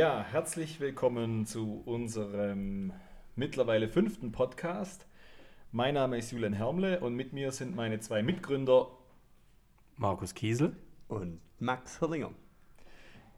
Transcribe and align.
Ja, 0.00 0.24
herzlich 0.32 0.80
willkommen 0.80 1.44
zu 1.44 1.82
unserem 1.84 2.90
mittlerweile 3.36 3.86
fünften 3.86 4.32
Podcast. 4.32 5.06
Mein 5.72 5.92
Name 5.92 6.16
ist 6.16 6.32
Julian 6.32 6.54
Hermle 6.54 7.00
und 7.00 7.14
mit 7.14 7.34
mir 7.34 7.52
sind 7.52 7.76
meine 7.76 8.00
zwei 8.00 8.22
Mitgründer 8.22 8.88
Markus 9.98 10.34
Kiesel 10.34 10.74
und 11.08 11.38
Max 11.58 11.98
Hirlinger. 11.98 12.32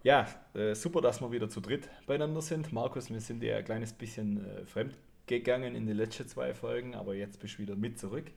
Ja, 0.04 0.28
äh, 0.54 0.76
super, 0.76 1.00
dass 1.00 1.20
wir 1.20 1.32
wieder 1.32 1.48
zu 1.48 1.60
dritt 1.60 1.88
beieinander 2.06 2.42
sind. 2.42 2.72
Markus, 2.72 3.10
wir 3.10 3.20
sind 3.20 3.42
ja 3.42 3.56
ein 3.56 3.64
kleines 3.64 3.92
bisschen 3.92 4.46
äh, 4.46 4.64
fremd 4.64 4.96
gegangen 5.26 5.74
in 5.74 5.88
die 5.88 5.94
letzten 5.94 6.28
zwei 6.28 6.54
Folgen, 6.54 6.94
aber 6.94 7.16
jetzt 7.16 7.40
bist 7.40 7.54
du 7.54 7.62
wieder 7.62 7.74
mit 7.74 7.98
zurück. 7.98 8.30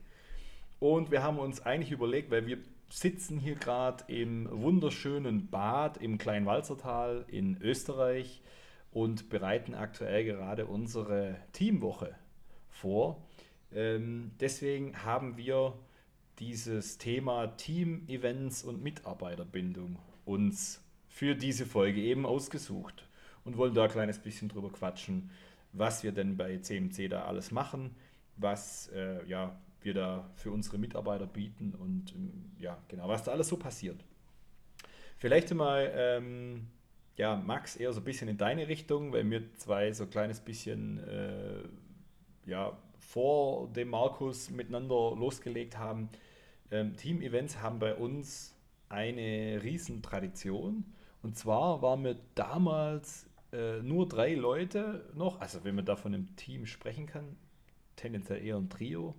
Und 0.80 1.12
wir 1.12 1.22
haben 1.22 1.38
uns 1.38 1.64
eigentlich 1.64 1.92
überlegt, 1.92 2.32
weil 2.32 2.44
wir 2.48 2.58
sitzen 2.88 3.38
hier 3.38 3.56
gerade 3.56 4.04
im 4.08 4.48
wunderschönen 4.50 5.48
Bad 5.48 5.96
im 5.98 6.18
Kleinwalzertal 6.18 7.24
in 7.28 7.60
Österreich 7.60 8.42
und 8.92 9.28
bereiten 9.28 9.74
aktuell 9.74 10.24
gerade 10.24 10.66
unsere 10.66 11.36
Teamwoche 11.52 12.14
vor. 12.70 13.22
Ähm, 13.72 14.32
deswegen 14.40 15.04
haben 15.04 15.36
wir 15.36 15.74
dieses 16.38 16.98
Thema 16.98 17.48
Team-Events 17.56 18.62
und 18.62 18.82
Mitarbeiterbindung 18.82 19.98
uns 20.24 20.82
für 21.08 21.34
diese 21.34 21.66
Folge 21.66 22.00
eben 22.00 22.26
ausgesucht 22.26 23.08
und 23.44 23.56
wollen 23.56 23.74
da 23.74 23.84
ein 23.84 23.90
kleines 23.90 24.18
bisschen 24.18 24.48
drüber 24.48 24.70
quatschen, 24.70 25.30
was 25.72 26.02
wir 26.02 26.12
denn 26.12 26.36
bei 26.36 26.58
CMC 26.58 27.08
da 27.08 27.24
alles 27.24 27.50
machen, 27.50 27.94
was 28.36 28.88
äh, 28.88 29.26
ja, 29.26 29.58
wir 29.82 29.94
da 29.94 30.30
für 30.34 30.50
unsere 30.50 30.78
Mitarbeiter 30.78 31.26
bieten 31.26 31.74
und 31.74 32.14
ähm, 32.14 32.52
ja, 32.58 32.78
genau, 32.88 33.08
was 33.08 33.24
da 33.24 33.32
alles 33.32 33.48
so 33.48 33.56
passiert. 33.56 34.04
Vielleicht 35.18 35.52
mal, 35.54 35.90
ähm, 35.94 36.66
ja, 37.16 37.36
Max, 37.36 37.76
eher 37.76 37.92
so 37.92 38.00
ein 38.00 38.04
bisschen 38.04 38.28
in 38.28 38.36
deine 38.36 38.68
Richtung, 38.68 39.12
weil 39.12 39.28
wir 39.30 39.54
zwei 39.54 39.92
so 39.92 40.04
ein 40.04 40.10
kleines 40.10 40.40
bisschen 40.40 40.98
äh, 41.06 41.62
ja, 42.46 42.76
vor 42.98 43.68
dem 43.68 43.90
Markus 43.90 44.50
miteinander 44.50 45.14
losgelegt 45.16 45.78
haben. 45.78 46.10
Ähm, 46.70 46.96
Team-Events 46.96 47.62
haben 47.62 47.78
bei 47.78 47.94
uns 47.94 48.54
eine 48.88 49.60
Riesentradition. 49.62 50.84
Und 51.22 51.36
zwar 51.36 51.82
waren 51.82 52.04
wir 52.04 52.16
damals 52.34 53.28
äh, 53.52 53.80
nur 53.82 54.08
drei 54.08 54.34
Leute 54.34 55.08
noch, 55.14 55.40
also 55.40 55.64
wenn 55.64 55.74
man 55.74 55.84
da 55.84 55.96
von 55.96 56.14
einem 56.14 56.34
Team 56.36 56.66
sprechen 56.66 57.06
kann, 57.06 57.36
tendenziell 57.96 58.44
eher 58.44 58.56
ein 58.56 58.68
Trio. 58.68 59.14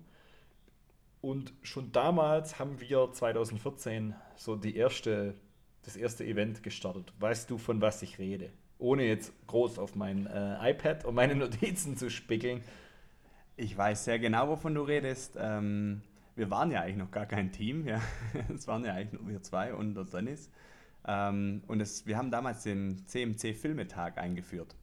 Und 1.20 1.52
schon 1.62 1.92
damals 1.92 2.58
haben 2.58 2.80
wir 2.80 3.10
2014 3.12 4.14
so 4.36 4.56
die 4.56 4.76
erste, 4.76 5.34
das 5.82 5.96
erste 5.96 6.24
Event 6.24 6.62
gestartet. 6.62 7.12
Weißt 7.18 7.50
du, 7.50 7.58
von 7.58 7.80
was 7.80 8.02
ich 8.02 8.18
rede? 8.18 8.50
Ohne 8.78 9.04
jetzt 9.04 9.32
groß 9.48 9.78
auf 9.78 9.96
mein 9.96 10.26
äh, 10.26 10.70
iPad 10.70 11.04
und 11.04 11.14
meine 11.14 11.34
Notizen 11.36 11.96
zu 11.96 12.10
spickeln. 12.10 12.62
Ich 13.56 13.76
weiß 13.76 14.04
sehr 14.04 14.20
genau, 14.20 14.48
wovon 14.48 14.74
du 14.74 14.82
redest. 14.82 15.36
Ähm, 15.40 16.02
wir 16.36 16.50
waren 16.50 16.70
ja 16.70 16.82
eigentlich 16.82 16.96
noch 16.96 17.10
gar 17.10 17.26
kein 17.26 17.50
Team. 17.50 17.86
Ja. 17.86 18.00
Es 18.54 18.68
waren 18.68 18.84
ja 18.84 18.94
eigentlich 18.94 19.20
nur 19.20 19.28
wir 19.28 19.42
zwei 19.42 19.74
und 19.74 19.94
der 19.94 20.04
Dennis. 20.04 20.50
Ähm, 21.04 21.62
und 21.66 21.80
es, 21.80 22.06
wir 22.06 22.16
haben 22.16 22.30
damals 22.30 22.62
den 22.62 23.04
CMC-Filmetag 23.06 24.18
eingeführt. 24.18 24.76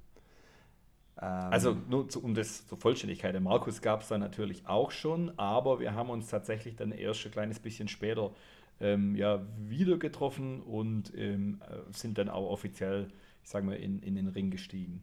Ähm, 1.21 1.27
also 1.27 1.77
nur 1.89 2.09
zu, 2.09 2.23
um 2.23 2.35
das 2.35 2.67
zur 2.67 2.77
Vollständigkeit, 2.77 3.33
der 3.33 3.41
Markus 3.41 3.81
gab 3.81 4.01
es 4.01 4.09
dann 4.09 4.19
natürlich 4.19 4.67
auch 4.67 4.91
schon, 4.91 5.37
aber 5.37 5.79
wir 5.79 5.93
haben 5.93 6.09
uns 6.09 6.27
tatsächlich 6.27 6.75
dann 6.75 6.91
erst 6.91 7.25
ein 7.25 7.31
kleines 7.31 7.59
bisschen 7.59 7.87
später 7.87 8.31
ähm, 8.81 9.15
ja, 9.15 9.41
wieder 9.57 9.97
getroffen 9.97 10.61
und 10.61 11.13
ähm, 11.15 11.61
äh, 11.61 11.93
sind 11.93 12.17
dann 12.17 12.29
auch 12.29 12.49
offiziell, 12.49 13.07
ich 13.43 13.49
sage 13.49 13.65
mal, 13.65 13.75
in, 13.75 13.99
in 13.99 14.15
den 14.15 14.27
Ring 14.27 14.51
gestiegen. 14.51 15.01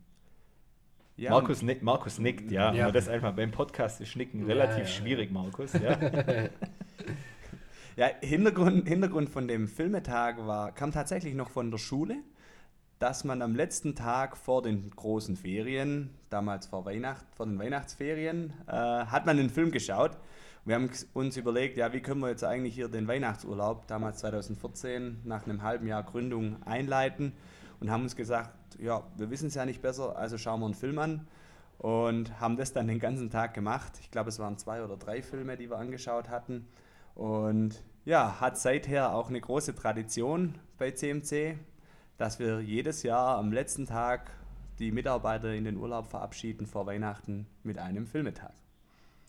Ja, 1.16 1.31
Markus, 1.31 1.62
nick, 1.62 1.82
Markus 1.82 2.19
nickt, 2.19 2.50
ja, 2.50 2.72
ja. 2.72 2.84
Aber 2.84 2.92
das 2.92 3.09
einfach 3.09 3.34
beim 3.34 3.50
Podcast 3.50 4.00
ist 4.00 4.09
Schnicken 4.09 4.44
relativ 4.44 4.84
ja, 4.84 4.86
schwierig, 4.86 5.31
Markus. 5.31 5.72
Ja. 5.75 5.98
ja, 7.97 8.10
Hintergrund, 8.20 8.88
Hintergrund 8.88 9.28
von 9.28 9.47
dem 9.47 9.69
Filmetag 9.69 10.38
war, 10.47 10.72
kam 10.72 10.91
tatsächlich 10.91 11.34
noch 11.34 11.50
von 11.50 11.70
der 11.70 11.78
Schule 11.78 12.16
dass 13.02 13.24
man 13.24 13.42
am 13.42 13.56
letzten 13.56 13.96
Tag 13.96 14.36
vor 14.36 14.62
den 14.62 14.88
großen 14.90 15.34
Ferien, 15.34 16.10
damals 16.30 16.68
vor 16.68 16.84
Weihnacht, 16.84 17.26
vor 17.34 17.46
den 17.46 17.58
Weihnachtsferien, 17.58 18.52
äh, 18.68 18.70
hat 18.70 19.26
man 19.26 19.38
den 19.38 19.50
Film 19.50 19.72
geschaut. 19.72 20.16
Wir 20.64 20.76
haben 20.76 20.88
uns 21.12 21.36
überlegt, 21.36 21.76
ja, 21.76 21.92
wie 21.92 21.98
können 21.98 22.20
wir 22.20 22.28
jetzt 22.28 22.44
eigentlich 22.44 22.76
hier 22.76 22.88
den 22.88 23.08
Weihnachtsurlaub, 23.08 23.88
damals 23.88 24.18
2014, 24.18 25.22
nach 25.24 25.42
einem 25.42 25.64
halben 25.64 25.88
Jahr 25.88 26.04
Gründung 26.04 26.62
einleiten 26.64 27.32
und 27.80 27.91
haben 27.91 28.04
uns 28.04 28.14
gesagt, 28.14 28.78
ja, 28.78 29.02
wir 29.16 29.30
wissen 29.30 29.48
es 29.48 29.56
ja 29.56 29.66
nicht 29.66 29.82
besser, 29.82 30.16
also 30.16 30.38
schauen 30.38 30.60
wir 30.60 30.66
einen 30.66 30.74
Film 30.74 31.00
an 31.00 31.26
und 31.78 32.38
haben 32.38 32.56
das 32.56 32.72
dann 32.72 32.86
den 32.86 33.00
ganzen 33.00 33.30
Tag 33.30 33.52
gemacht. 33.52 33.94
Ich 34.00 34.12
glaube, 34.12 34.28
es 34.28 34.38
waren 34.38 34.58
zwei 34.58 34.84
oder 34.84 34.96
drei 34.96 35.22
Filme, 35.22 35.56
die 35.56 35.68
wir 35.68 35.78
angeschaut 35.78 36.28
hatten 36.28 36.68
und 37.16 37.82
ja, 38.04 38.41
hat 38.41 38.58
seither 38.58 39.12
auch 39.12 39.28
eine 39.28 39.41
große 39.41 39.74
Tradition 39.74 40.54
bei 40.78 40.92
CMC 40.92 41.58
dass 42.18 42.38
wir 42.38 42.60
jedes 42.60 43.02
Jahr 43.02 43.38
am 43.38 43.52
letzten 43.52 43.86
Tag 43.86 44.30
die 44.78 44.90
Mitarbeiter 44.90 45.52
in 45.54 45.64
den 45.64 45.76
Urlaub 45.76 46.06
verabschieden 46.06 46.66
vor 46.66 46.86
Weihnachten 46.86 47.46
mit 47.62 47.78
einem 47.78 48.06
Filmetag. 48.06 48.52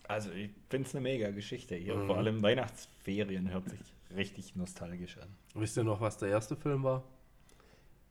Also 0.08 0.30
ich 0.32 0.50
finde 0.68 0.88
es 0.88 0.94
eine 0.94 1.02
mega 1.02 1.30
Geschichte 1.30 1.74
hier. 1.74 1.94
Mhm. 1.94 2.06
Vor 2.06 2.16
allem 2.16 2.42
Weihnachtsferien 2.42 3.50
hört 3.50 3.68
sich 3.70 3.80
richtig 4.14 4.54
nostalgisch 4.56 5.18
an. 5.18 5.28
Wisst 5.54 5.76
ihr 5.76 5.84
noch, 5.84 6.00
was 6.00 6.18
der 6.18 6.28
erste 6.28 6.56
Film 6.56 6.82
war? 6.82 7.04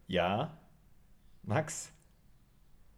Ja. 0.08 0.58
Max? 1.44 1.92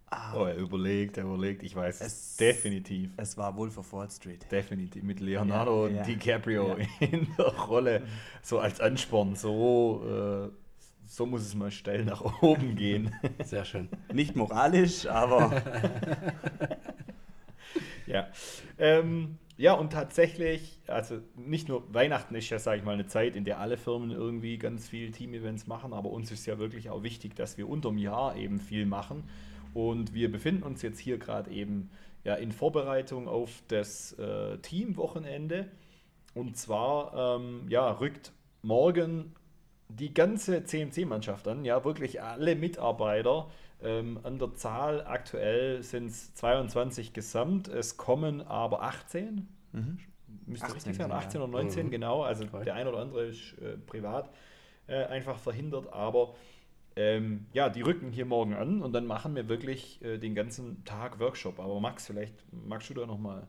Ah. 0.08 0.36
Oh, 0.36 0.46
er 0.46 0.56
überlegt, 0.56 1.18
er 1.18 1.26
überlegt. 1.26 1.64
Ich 1.64 1.76
weiß 1.76 2.02
es 2.02 2.38
definitiv. 2.38 3.12
Es 3.18 3.38
war 3.38 3.58
Wolf 3.58 3.78
of 3.78 3.92
Wall 3.92 4.10
Street. 4.10 4.50
Definitiv. 4.52 5.04
Mit 5.04 5.20
Leonardo 5.20 5.88
ja, 5.88 5.96
ja. 5.96 6.04
DiCaprio 6.04 6.78
ja. 6.78 6.86
in 7.08 7.28
der 7.38 7.46
Rolle. 7.46 8.04
So 8.42 8.60
als 8.60 8.80
Ansporn. 8.80 9.36
So... 9.36 10.52
Äh, 10.52 10.65
so 11.06 11.26
muss 11.26 11.42
es 11.42 11.56
mal 11.56 11.72
steil 11.72 12.06
nach 12.06 12.42
oben 12.42 12.76
gehen. 12.76 13.14
Sehr 13.44 13.66
schön. 13.66 13.90
Nicht 14.14 14.36
moralisch, 14.36 15.08
aber. 15.08 15.62
ja. 18.08 18.28
Ähm, 18.78 19.38
ja, 19.58 19.74
und 19.74 19.94
tatsächlich, 19.94 20.80
also 20.88 21.20
nicht 21.38 21.70
nur 21.70 21.94
Weihnachten 21.94 22.36
ist 22.36 22.50
ja, 22.50 22.60
sage 22.60 22.80
ich 22.80 22.84
mal, 22.84 22.94
eine 22.94 23.08
Zeit, 23.08 23.38
in 23.38 23.46
der 23.46 23.60
alle 23.60 23.78
Firmen 23.78 24.12
irgendwie 24.12 24.58
ganz 24.58 24.90
viel 24.90 25.12
Team-Events 25.12 25.68
machen, 25.68 25.94
aber 25.94 26.10
uns 26.10 26.30
ist 26.32 26.46
ja 26.46 26.60
wirklich 26.60 26.90
auch 26.90 27.04
wichtig, 27.04 27.36
dass 27.36 27.58
wir 27.58 27.70
unterm 27.70 27.98
Jahr 27.98 28.36
eben 28.36 28.60
viel 28.60 28.86
machen. 28.86 29.24
Und 29.74 30.14
wir 30.14 30.30
befinden 30.30 30.64
uns 30.64 30.82
jetzt 30.82 31.00
hier 31.00 31.18
gerade 31.18 31.52
eben 31.52 31.90
ja, 32.26 32.36
in 32.36 32.52
Vorbereitung 32.52 33.30
auf 33.30 33.64
das 33.70 34.14
äh, 34.14 34.58
Teamwochenende. 34.58 35.68
Und 36.34 36.58
zwar 36.58 37.38
ähm, 37.38 37.66
ja, 37.70 37.92
rückt 37.92 38.34
morgen 38.62 39.34
die 39.90 40.14
ganze 40.14 40.64
CMC-Mannschaft 40.64 41.48
an, 41.48 41.66
ja, 41.66 41.84
wirklich 41.84 42.22
alle 42.22 42.56
Mitarbeiter. 42.56 43.50
Ähm, 43.82 44.20
an 44.24 44.40
der 44.40 44.54
Zahl 44.56 45.06
aktuell 45.06 45.84
sind 45.84 46.08
es 46.08 46.34
22 46.36 47.14
gesamt, 47.14 47.68
es 47.68 47.98
kommen 47.98 48.42
aber 48.42 48.84
18. 48.84 49.48
Mhm. 49.74 50.00
Müsste 50.46 50.68
18, 50.68 50.76
richtig 50.76 50.96
sein, 50.96 51.12
18 51.12 51.42
oder 51.42 51.52
19, 51.52 51.88
mhm. 51.88 51.92
genau. 51.92 52.24
Also 52.24 52.46
Toll. 52.46 52.64
der 52.64 52.76
eine 52.76 52.90
oder 52.90 53.00
andere 53.00 53.26
ist 53.26 53.54
äh, 53.60 53.78
privat 53.78 54.30
äh, 54.88 55.04
einfach 55.06 55.38
verhindert, 55.38 55.92
aber 55.92 56.36
ähm, 56.96 57.46
ja, 57.52 57.70
die 57.70 57.82
rücken 57.82 58.12
hier 58.12 58.26
morgen 58.26 58.54
an 58.54 58.82
und 58.82 58.94
dann 58.94 59.06
machen 59.06 59.36
wir 59.36 59.50
wirklich 59.50 60.02
äh, 60.02 60.18
den 60.18 60.34
ganzen 60.34 60.84
Tag 60.86 61.20
Workshop. 61.20 61.60
Aber 61.60 61.80
Max, 61.80 62.08
vielleicht 62.08 62.46
magst 62.52 62.90
du 62.90 62.94
da 62.94 63.06
nochmal 63.06 63.48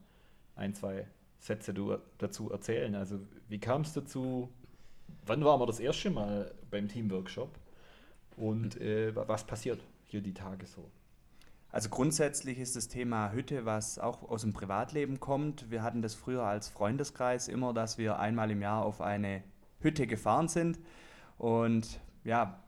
ein, 0.56 0.75
zwei 0.75 1.06
Sätze 1.39 1.73
dazu 2.19 2.50
erzählen. 2.50 2.94
Also 2.94 3.21
wie 3.49 3.61
kam 3.61 3.82
es 3.82 3.93
dazu? 3.93 4.49
Wann 5.26 5.44
waren 5.44 5.61
wir 5.61 5.67
das 5.67 5.81
erste 5.81 6.11
Mal 6.11 6.55
beim 6.70 6.88
Teamworkshop 6.88 7.50
und 8.37 8.81
äh, 8.81 9.14
was 9.14 9.44
passiert 9.44 9.81
hier 10.05 10.20
die 10.20 10.34
Tage 10.34 10.67
so? 10.67 10.90
Also 11.70 11.90
grundsätzlich 11.90 12.58
ist 12.58 12.76
das 12.76 12.88
Thema 12.88 13.32
Hütte, 13.32 13.67
was 13.67 13.99
auch 13.99 14.23
aus 14.31 14.43
dem 14.43 14.52
Privatleben 14.52 15.20
kommt. 15.20 15.70
Wir 15.70 15.82
hatten 15.82 16.00
das 16.00 16.14
früher 16.14 16.44
als 16.44 16.69
Freundeskreis 16.69 17.49
immer, 17.49 17.75
dass 17.75 17.99
wir 17.99 18.19
einmal 18.19 18.50
im 18.50 18.62
Jahr 18.62 18.84
auf 18.84 19.00
eine 19.00 19.43
Hütte 19.81 20.06
gefahren 20.06 20.49
sind. 20.49 20.78
Und 21.37 22.00
ja, 22.25 22.62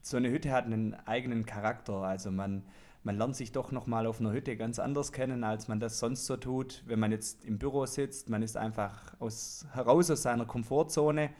so 0.00 0.16
eine 0.16 0.30
Hütte 0.30 0.50
hat 0.50 0.64
einen 0.64 0.94
eigenen 1.06 1.44
Charakter. 1.44 1.94
Also 1.94 2.30
man, 2.30 2.62
man 3.02 3.18
lernt 3.18 3.36
sich 3.36 3.52
doch 3.52 3.70
nochmal 3.70 4.06
auf 4.06 4.20
einer 4.20 4.32
Hütte 4.32 4.56
ganz 4.56 4.78
anders 4.78 5.12
kennen, 5.12 5.44
als 5.44 5.68
man 5.68 5.78
das 5.78 5.98
sonst 5.98 6.24
so 6.24 6.36
tut, 6.36 6.84
wenn 6.86 7.00
man 7.00 7.12
jetzt 7.12 7.44
im 7.44 7.58
Büro 7.58 7.84
sitzt. 7.84 8.30
Man 8.30 8.42
ist 8.42 8.56
einfach 8.56 9.14
aus, 9.20 9.66
heraus 9.72 10.10
aus 10.10 10.22
seiner 10.22 10.46
Komfortzone 10.46 11.30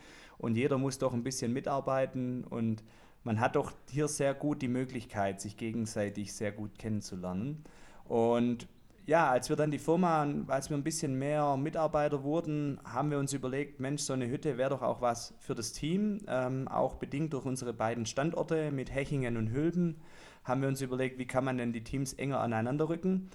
und 0.45 0.57
jeder 0.57 0.77
muss 0.77 0.99
doch 0.99 1.15
ein 1.15 1.23
bisschen 1.23 1.53
mitarbeiten 1.53 2.45
und 2.45 2.85
man 3.25 3.41
hat 3.41 3.57
doch 3.57 3.73
hier 3.91 4.09
sehr 4.09 4.35
gut 4.35 4.61
die 4.61 4.69
Möglichkeit, 4.69 5.41
sich 5.41 5.57
gegenseitig 5.57 6.35
sehr 6.35 6.53
gut 6.53 6.79
kennenzulernen. 6.79 7.65
Und 8.05 8.69
ja, 9.07 9.31
als 9.31 9.49
wir 9.49 9.57
dann 9.57 9.71
die 9.71 9.79
Firma, 9.79 10.27
als 10.49 10.69
wir 10.69 10.77
ein 10.77 10.85
bisschen 10.85 11.19
mehr 11.19 11.57
Mitarbeiter 11.57 12.23
wurden, 12.23 12.79
haben 12.85 13.11
wir 13.11 13.19
uns 13.19 13.33
überlegt, 13.33 13.81
Mensch, 13.81 14.03
so 14.03 14.13
eine 14.13 14.29
Hütte 14.29 14.59
wäre 14.59 14.71
doch 14.71 14.83
auch 14.83 15.01
was 15.01 15.35
für 15.41 15.55
das 15.55 15.73
Team, 15.73 16.19
ähm, 16.29 16.69
auch 16.69 16.97
bedingt 16.97 17.33
durch 17.33 17.47
unsere 17.47 17.73
beiden 17.73 18.05
Standorte 18.05 18.71
mit 18.71 18.95
Hechingen 18.95 19.39
und 19.39 19.51
Hülben, 19.51 19.97
haben 20.45 20.61
wir 20.61 20.69
uns 20.69 20.83
überlegt, 20.83 21.19
wie 21.19 21.27
kann 21.27 21.45
man 21.45 21.57
denn 21.57 21.73
die 21.73 21.85
Teams 21.85 22.13
enger 22.13 22.41
aneinander 22.41 22.91
rücken. 22.91 23.31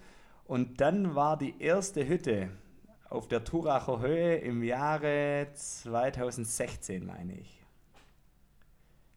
Und 0.45 0.79
dann 0.81 1.15
war 1.15 1.37
die 1.37 1.55
erste 1.59 2.07
Hütte 2.07 2.49
auf 3.09 3.27
der 3.27 3.43
Turacher 3.43 3.99
Höhe 3.99 4.35
im 4.37 4.63
Jahre 4.63 5.47
2016, 5.53 7.05
meine 7.05 7.33
ich. 7.39 7.55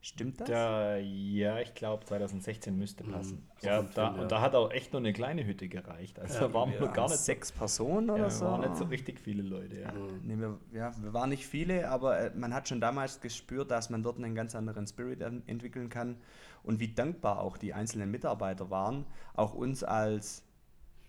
Stimmt 0.05 0.41
das? 0.41 0.49
Da, 0.49 0.97
ja, 0.97 1.61
ich 1.61 1.75
glaube 1.75 2.05
2016 2.05 2.77
müsste 2.77 3.05
passen. 3.05 3.37
Mhm. 3.37 3.67
Ja, 3.69 3.83
da, 3.83 3.89
viel, 4.09 4.17
ja. 4.17 4.23
und 4.23 4.33
da 4.33 4.41
hat 4.41 4.57
auch 4.57 4.73
echt 4.73 4.93
nur 4.93 4.99
eine 5.01 5.13
kleine 5.13 5.47
Hütte 5.47 5.69
gereicht. 5.69 6.19
Also 6.19 6.41
da 6.41 6.53
waren 6.53 6.73
wir 6.73 6.81
Ja, 6.81 6.87
gar 6.89 7.09
nicht 7.09 7.19
sechs 7.21 7.53
Personen 7.53 8.11
oder 8.11 8.25
ja, 8.25 8.31
so. 8.31 8.47
waren 8.47 8.63
nicht 8.63 8.77
so 8.77 8.85
richtig 8.87 9.21
viele 9.21 9.43
Leute. 9.45 9.79
Ja. 9.79 9.93
Nee, 10.25 10.37
wir, 10.39 10.59
ja, 10.73 10.93
wir 11.01 11.13
waren 11.13 11.29
nicht 11.31 11.47
viele, 11.47 11.89
aber 11.89 12.19
äh, 12.19 12.31
man 12.35 12.53
hat 12.53 12.67
schon 12.69 12.81
damals 12.81 13.21
gespürt, 13.21 13.71
dass 13.71 13.91
man 13.91 14.03
dort 14.03 14.17
einen 14.17 14.35
ganz 14.35 14.57
anderen 14.57 14.89
Spirit 14.89 15.21
en- 15.21 15.47
entwickeln 15.47 15.89
kann 15.89 16.17
und 16.65 16.81
wie 16.81 16.89
dankbar 16.93 17.39
auch 17.39 17.57
die 17.57 17.73
einzelnen 17.73 18.11
Mitarbeiter 18.11 18.71
waren, 18.71 19.07
auch 19.35 19.55
uns 19.55 19.85
als 19.85 20.43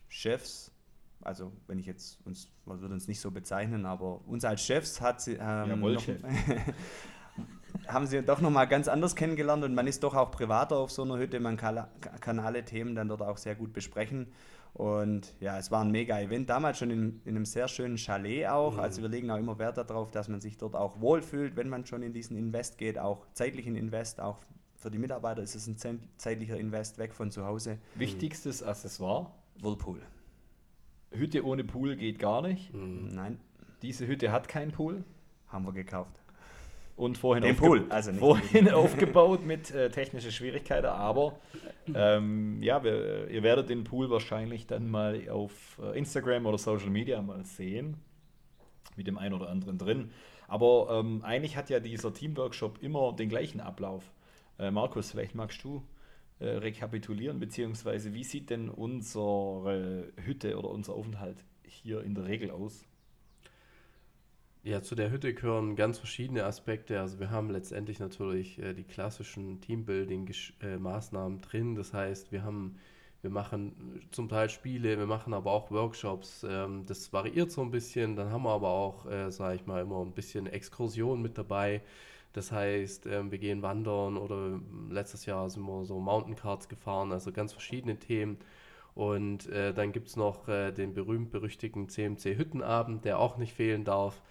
Chefs, 0.08 0.72
also 1.26 1.52
wenn 1.68 1.80
ich 1.80 1.86
jetzt 1.86 2.20
uns, 2.26 2.50
man 2.66 2.82
würde 2.82 2.94
uns 2.94 3.08
nicht 3.08 3.20
so 3.20 3.32
bezeichnen, 3.32 3.86
aber 3.86 4.22
uns 4.28 4.46
als 4.46 4.62
Chefs 4.64 5.02
hat 5.02 5.22
sie, 5.22 5.34
ähm, 5.34 5.70
Jawohl, 5.70 5.94
noch, 5.96 6.04
haben 7.88 8.08
sie 8.08 8.22
doch 8.22 8.42
nochmal 8.42 8.68
ganz 8.68 8.88
anders 8.88 9.16
kennengelernt 9.16 9.64
und 9.64 9.74
man 9.74 9.88
ist 9.88 10.04
doch 10.04 10.16
auch 10.16 10.32
privater 10.32 10.78
auf 10.78 10.92
so 10.92 11.04
einer 11.04 11.18
Hütte, 11.18 11.40
man 11.40 11.58
kann, 11.58 11.86
kann 12.22 12.40
alle 12.40 12.64
Themen 12.66 12.96
dann 12.96 13.08
dort 13.08 13.22
auch 13.22 13.38
sehr 13.38 13.56
gut 13.56 13.74
besprechen. 13.74 14.28
Und 14.74 15.36
ja, 15.40 15.60
es 15.60 15.70
war 15.70 15.82
ein 15.84 15.92
mega 15.92 16.20
Event, 16.20 16.50
damals 16.50 16.80
schon 16.80 16.90
in, 16.90 17.22
in 17.26 17.36
einem 17.36 17.46
sehr 17.46 17.68
schönen 17.68 17.98
Chalet 17.98 18.48
auch. 18.48 18.80
Also 18.80 19.04
wir 19.04 19.10
legen 19.10 19.30
auch 19.30 19.38
immer 19.38 19.60
Wert 19.60 19.78
darauf, 19.78 20.10
dass 20.10 20.30
man 20.30 20.42
sich 20.42 20.58
dort 20.58 20.76
auch 20.76 21.00
wohlfühlt, 21.00 21.56
wenn 21.56 21.70
man 21.70 21.86
schon 21.86 22.02
in 22.02 22.12
diesen 22.12 22.36
Invest 22.36 22.80
geht, 22.80 22.98
auch 22.98 23.28
zeitlichen 23.34 23.76
Invest, 23.76 24.20
auch 24.20 24.40
für 24.76 24.90
die 24.90 24.98
Mitarbeiter 24.98 25.44
ist 25.44 25.54
es 25.56 25.68
ein 25.68 25.78
zeit- 25.78 26.00
zeitlicher 26.18 26.58
Invest 26.58 26.98
weg 26.98 27.14
von 27.14 27.30
zu 27.30 27.46
Hause. 27.46 27.78
Wichtigstes 27.96 28.64
Accessoire: 28.64 29.32
Whirlpool. 29.62 30.02
Hütte 31.14 31.46
ohne 31.46 31.64
Pool 31.64 31.96
geht 31.96 32.20
gar 32.20 32.42
nicht. 32.42 32.74
Mhm. 32.74 33.10
Nein, 33.14 33.40
Diese 33.82 34.08
Hütte 34.08 34.32
hat 34.32 34.48
keinen 34.48 34.72
Pool. 34.72 35.04
haben 35.48 35.66
wir 35.66 35.74
gekauft. 35.74 36.20
Und 36.96 37.18
vorhin, 37.18 37.42
Den 37.44 37.54
aufge 37.56 37.66
Pool, 37.68 37.86
also 37.90 38.12
nicht 38.12 38.20
vorhin 38.20 38.70
aufgebaut 38.70 39.44
mit 39.46 39.72
äh, 39.72 39.90
technischen 39.90 40.32
Schwierigkeiten, 40.32 40.86
aber 40.86 41.40
ähm, 41.94 42.62
ja, 42.62 42.84
wir, 42.84 43.30
ihr 43.32 43.42
werdet 43.42 43.70
den 43.70 43.84
Pool 43.84 44.12
wahrscheinlich 44.12 44.68
dann 44.68 44.92
mal 44.92 45.28
auf 45.30 45.80
äh, 45.82 45.98
Instagram 45.98 46.46
oder 46.46 46.60
Social 46.60 46.92
Media 46.92 47.20
mal 47.24 47.44
sehen, 47.46 47.98
mit 48.96 49.08
dem 49.08 49.18
einen 49.18 49.34
oder 49.34 49.50
anderen 49.50 49.80
drin. 49.80 50.12
Aber 50.48 51.00
ähm, 51.00 51.22
eigentlich 51.24 51.58
hat 51.58 51.72
ja 51.72 51.80
dieser 51.80 52.14
Teamworkshop 52.14 52.84
immer 52.84 53.14
den 53.14 53.28
gleichen 53.28 53.60
Ablauf. 53.60 54.04
Äh, 54.60 54.70
Markus, 54.70 55.10
vielleicht 55.12 55.34
magst 55.34 55.64
du 55.64 55.82
äh, 56.40 56.48
rekapitulieren, 56.48 57.40
beziehungsweise 57.40 58.14
wie 58.14 58.24
sieht 58.24 58.50
denn 58.50 58.70
unsere 58.70 60.12
Hütte 60.18 60.58
oder 60.58 60.70
unser 60.70 60.94
Aufenthalt 60.94 61.46
hier 61.66 62.02
in 62.02 62.16
der 62.16 62.26
Regel 62.26 62.52
aus? 62.52 62.86
Ja, 64.66 64.82
zu 64.82 64.96
der 64.96 65.12
Hütte 65.12 65.34
gehören 65.34 65.76
ganz 65.76 65.98
verschiedene 65.98 66.46
Aspekte. 66.46 67.02
Also 67.02 67.20
wir 67.20 67.30
haben 67.30 67.50
letztendlich 67.50 68.00
natürlich 68.00 68.60
äh, 68.60 68.74
die 68.74 68.86
klassischen 68.86 69.60
Teambuilding-Maßnahmen 69.60 71.42
drin. 71.42 71.76
Das 71.76 71.94
heißt, 71.94 72.32
wir 72.32 72.44
haben, 72.44 72.78
wir 73.22 73.30
machen 73.30 74.08
zum 74.12 74.30
Teil 74.30 74.50
Spiele, 74.50 74.98
wir 74.98 75.06
machen 75.06 75.34
aber 75.34 75.52
auch 75.52 75.70
Workshops. 75.70 76.46
Ähm, 76.50 76.86
das 76.86 77.12
variiert 77.12 77.52
so 77.52 77.62
ein 77.62 77.72
bisschen. 77.72 78.16
Dann 78.16 78.32
haben 78.32 78.44
wir 78.44 78.52
aber 78.52 78.70
auch, 78.70 79.06
äh, 79.06 79.32
sage 79.32 79.58
ich 79.58 79.66
mal, 79.66 79.82
immer 79.82 80.02
ein 80.02 80.14
bisschen 80.14 80.48
Exkursion 80.48 81.22
mit 81.22 81.38
dabei. 81.38 81.82
Das 82.34 82.52
heißt, 82.52 83.06
ähm, 83.06 83.32
wir 83.32 83.38
gehen 83.40 83.62
wandern 83.62 84.18
oder 84.18 84.60
letztes 84.90 85.26
Jahr 85.26 85.50
sind 85.50 85.64
wir 85.64 85.86
so 85.86 86.00
Mountain 86.00 86.36
Carts 86.36 86.68
gefahren, 86.68 87.12
also 87.12 87.32
ganz 87.32 87.52
verschiedene 87.54 87.98
Themen. 88.00 88.38
Und 88.96 89.48
äh, 89.50 89.74
dann 89.74 89.92
gibt 89.92 90.10
es 90.10 90.16
noch 90.18 90.48
äh, 90.48 90.72
den 90.72 90.94
berühmt-berüchtigten 90.94 91.88
CMC-Hüttenabend, 91.90 93.06
der 93.06 93.20
auch 93.20 93.38
nicht 93.38 93.54
fehlen 93.54 93.86
darf, 93.86 94.22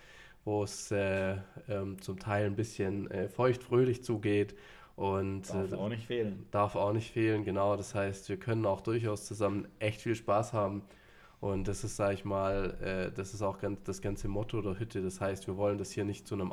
wo 0.45 0.65
es 0.65 0.91
äh, 0.93 1.37
ähm, 1.69 2.01
zum 2.01 2.19
Teil 2.19 2.47
ein 2.47 2.57
bisschen 2.57 3.11
äh, 3.11 3.29
feucht-fröhlich 3.29 4.03
zugeht. 4.05 4.55
Und 4.97 5.49
Darf 5.51 5.73
äh, 5.73 5.77
auch 5.77 5.89
nicht 5.89 6.07
fehlen. 6.07 6.47
darf 6.51 6.77
auch 6.77 6.93
nicht 6.93 7.13
fehlen, 7.13 7.45
genau. 7.45 7.77
Das 7.77 7.95
heißt, 7.95 8.29
wir 8.29 8.37
können 8.37 8.67
auch 8.67 8.81
durchaus 8.83 9.25
zusammen 9.27 9.67
echt 9.79 10.01
viel 10.03 10.15
Spaß 10.15 10.53
haben. 10.53 10.83
Und 11.41 11.67
das 11.67 11.83
ist, 11.85 11.97
sage 11.97 12.15
ich 12.15 12.25
mal, 12.25 12.77
äh, 12.83 13.13
das 13.13 13.35
ist 13.35 13.43
auch 13.43 13.59
ganz, 13.59 13.83
das 13.85 14.01
ganze 14.01 14.29
Motto 14.29 14.63
der 14.63 14.79
Hütte. 14.79 15.03
Das 15.03 15.21
heißt, 15.21 15.47
wir 15.49 15.57
wollen 15.57 15.79
das 15.79 15.91
hier 15.93 16.05
nicht 16.05 16.27
zu 16.29 16.35
einem 16.35 16.53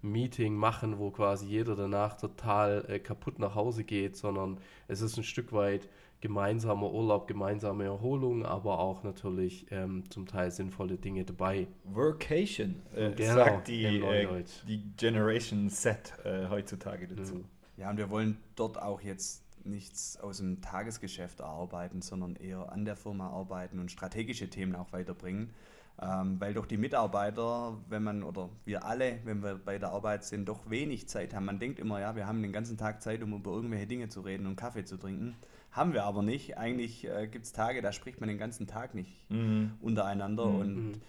Arbeitsmeeting 0.00 0.54
machen, 0.54 0.98
wo 0.98 1.10
quasi 1.10 1.46
jeder 1.46 1.76
danach 1.76 2.16
total 2.16 2.84
äh, 2.88 2.98
kaputt 2.98 3.38
nach 3.38 3.54
Hause 3.54 3.84
geht, 3.84 4.16
sondern 4.16 4.58
es 4.88 5.00
ist 5.00 5.16
ein 5.16 5.24
Stück 5.24 5.52
weit 5.52 5.88
gemeinsamer 6.20 6.90
Urlaub, 6.92 7.26
gemeinsame 7.26 7.84
Erholung, 7.84 8.44
aber 8.44 8.78
auch 8.78 9.02
natürlich 9.04 9.66
ähm, 9.70 10.04
zum 10.10 10.26
Teil 10.26 10.50
sinnvolle 10.50 10.98
Dinge 10.98 11.24
dabei. 11.24 11.66
Workation, 11.84 12.82
äh, 12.94 13.12
Genau, 13.12 13.34
sagt 13.34 13.68
die, 13.68 13.84
äh, 13.84 14.44
die 14.68 14.82
Generation 14.96 15.70
Z 15.70 16.12
äh, 16.24 16.48
heutzutage 16.48 17.06
dazu. 17.08 17.36
Mhm. 17.36 17.44
Ja, 17.78 17.88
und 17.88 17.96
wir 17.96 18.10
wollen 18.10 18.36
dort 18.54 18.80
auch 18.80 19.00
jetzt 19.00 19.44
nichts 19.64 20.18
aus 20.18 20.38
dem 20.38 20.60
Tagesgeschäft 20.60 21.40
erarbeiten, 21.40 22.02
sondern 22.02 22.36
eher 22.36 22.70
an 22.70 22.84
der 22.84 22.96
Firma 22.96 23.30
arbeiten 23.30 23.78
und 23.78 23.90
strategische 23.90 24.50
Themen 24.50 24.74
auch 24.74 24.92
weiterbringen. 24.92 25.54
Ähm, 26.02 26.40
weil 26.40 26.54
doch 26.54 26.64
die 26.64 26.78
Mitarbeiter, 26.78 27.76
wenn 27.90 28.02
man 28.02 28.22
oder 28.22 28.48
wir 28.64 28.84
alle, 28.86 29.18
wenn 29.24 29.42
wir 29.42 29.56
bei 29.56 29.78
der 29.78 29.90
Arbeit 29.90 30.24
sind, 30.24 30.48
doch 30.48 30.70
wenig 30.70 31.08
Zeit 31.08 31.34
haben. 31.34 31.44
Man 31.44 31.58
denkt 31.58 31.78
immer, 31.78 32.00
ja, 32.00 32.16
wir 32.16 32.26
haben 32.26 32.40
den 32.40 32.52
ganzen 32.52 32.78
Tag 32.78 33.02
Zeit, 33.02 33.22
um 33.22 33.34
über 33.34 33.50
irgendwelche 33.50 33.86
Dinge 33.86 34.08
zu 34.08 34.22
reden 34.22 34.46
und 34.46 34.56
Kaffee 34.56 34.84
zu 34.84 34.96
trinken. 34.96 35.36
Haben 35.72 35.92
wir 35.92 36.04
aber 36.04 36.22
nicht. 36.22 36.56
Eigentlich 36.56 37.06
äh, 37.06 37.28
gibt 37.28 37.44
es 37.44 37.52
Tage, 37.52 37.82
da 37.82 37.92
spricht 37.92 38.18
man 38.20 38.28
den 38.28 38.38
ganzen 38.38 38.66
Tag 38.66 38.94
nicht 38.94 39.12
Mhm. 39.30 39.72
untereinander. 39.82 40.46
Mhm. 40.46 40.60
Und 40.60 41.00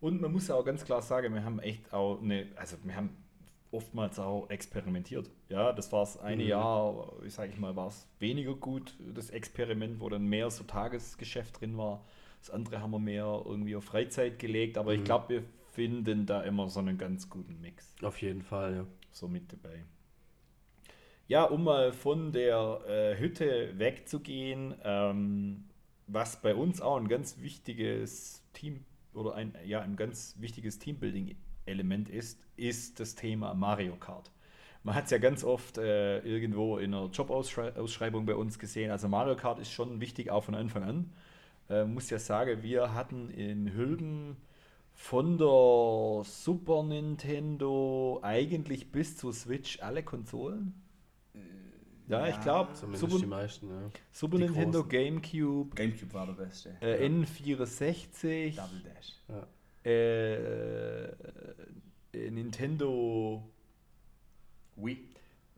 Und 0.00 0.20
man 0.20 0.32
muss 0.32 0.48
ja 0.48 0.56
auch 0.56 0.64
ganz 0.64 0.84
klar 0.84 1.02
sagen, 1.02 1.32
wir 1.32 1.44
haben 1.44 1.58
echt 1.60 1.92
auch 1.92 2.20
eine, 2.20 2.46
also 2.56 2.76
wir 2.82 2.96
haben 2.96 3.10
oftmals 3.70 4.18
auch 4.18 4.48
experimentiert. 4.50 5.30
Ja, 5.48 5.72
das 5.72 5.90
war 5.92 6.00
das 6.00 6.18
eine 6.18 6.42
Mhm. 6.42 6.48
Jahr, 6.48 7.12
ich 7.24 7.32
sage 7.32 7.52
ich 7.52 7.58
mal, 7.58 7.76
war 7.76 7.88
es 7.88 8.06
weniger 8.18 8.54
gut, 8.54 8.94
das 9.14 9.30
Experiment, 9.30 10.00
wo 10.00 10.08
dann 10.08 10.26
mehr 10.26 10.50
so 10.50 10.64
Tagesgeschäft 10.64 11.60
drin 11.60 11.78
war. 11.78 12.04
Das 12.40 12.50
andere 12.50 12.80
haben 12.80 12.90
wir 12.92 12.98
mehr 12.98 13.42
irgendwie 13.44 13.76
auf 13.76 13.84
Freizeit 13.84 14.38
gelegt, 14.38 14.78
aber 14.78 14.92
ich 14.94 15.00
Mhm. 15.00 15.04
glaube, 15.04 15.28
wir 15.28 15.42
finden 15.72 16.26
da 16.26 16.42
immer 16.42 16.68
so 16.68 16.80
einen 16.80 16.96
ganz 16.98 17.28
guten 17.28 17.60
Mix. 17.60 17.94
Auf 18.02 18.20
jeden 18.22 18.42
Fall, 18.42 18.74
ja. 18.76 18.86
so 19.10 19.28
mit 19.28 19.52
dabei. 19.52 19.84
Ja, 21.28 21.44
um 21.44 21.64
mal 21.64 21.92
von 21.92 22.30
der 22.32 22.80
äh, 22.86 23.18
Hütte 23.18 23.72
wegzugehen, 23.78 24.74
ähm, 24.84 25.64
was 26.06 26.40
bei 26.40 26.54
uns 26.54 26.80
auch 26.80 26.96
ein 26.98 27.08
ganz 27.08 27.40
wichtiges 27.40 28.42
Team 28.52 28.84
oder 29.12 29.34
ein, 29.34 29.54
ja, 29.64 29.80
ein 29.80 29.96
ganz 29.96 30.36
wichtiges 30.38 30.78
Teambuilding-Element 30.78 32.08
ist, 32.10 32.40
ist 32.56 33.00
das 33.00 33.16
Thema 33.16 33.54
Mario 33.54 33.96
Kart. 33.96 34.30
Man 34.84 34.94
hat 34.94 35.06
es 35.06 35.10
ja 35.10 35.18
ganz 35.18 35.42
oft 35.42 35.78
äh, 35.78 36.20
irgendwo 36.20 36.78
in 36.78 36.94
einer 36.94 37.06
Jobausschreibung 37.06 38.24
bei 38.24 38.36
uns 38.36 38.56
gesehen. 38.60 38.92
Also 38.92 39.08
Mario 39.08 39.34
Kart 39.34 39.58
ist 39.58 39.72
schon 39.72 40.00
wichtig, 40.00 40.30
auch 40.30 40.44
von 40.44 40.54
Anfang 40.54 40.84
an. 40.84 41.12
Äh, 41.68 41.84
muss 41.84 42.10
ja 42.10 42.18
sagen, 42.18 42.62
wir 42.62 42.94
hatten 42.94 43.30
in 43.30 43.72
Hülben 43.74 44.36
von 44.92 45.36
der 45.38 46.22
Super 46.24 46.82
Nintendo 46.82 48.20
eigentlich 48.22 48.92
bis 48.92 49.16
zur 49.16 49.32
Switch 49.32 49.80
alle 49.82 50.02
Konsolen. 50.02 50.74
Ja, 52.08 52.28
ich 52.28 52.36
Ja, 52.36 52.42
glaube, 52.42 52.72
Zumindest 52.74 53.00
Super, 53.10 53.18
die 53.18 53.26
meisten, 53.26 53.68
ja. 53.68 53.90
Super 54.12 54.38
die 54.38 54.44
Nintendo, 54.44 54.84
großen. 54.84 54.88
GameCube, 54.90 55.74
Gamecube 55.74 56.14
war 56.14 56.26
der 56.26 56.34
beste. 56.34 56.76
äh, 56.80 57.04
N64, 57.08 58.54
Double 58.54 58.82
Dash. 58.84 59.12
äh, 59.84 61.04
äh, 61.04 62.30
Nintendo 62.30 63.42
Wii. 64.76 65.08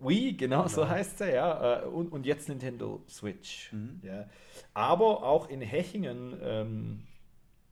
Wii, 0.01 0.35
genau, 0.37 0.69
so 0.69 0.83
Genau. 0.83 0.89
heißt 0.89 1.21
er, 1.23 1.35
ja. 1.35 1.83
äh, 1.83 1.87
Und, 1.87 2.13
und 2.13 2.27
jetzt 2.27 2.49
Nintendo 2.49 3.03
Switch. 3.09 3.73
Mhm. 3.73 4.03
Ja. 4.03 4.29
Aber 4.75 5.25
auch 5.25 5.49
in 5.49 5.61
Hechingen 5.61 6.39
ähm, 6.43 7.03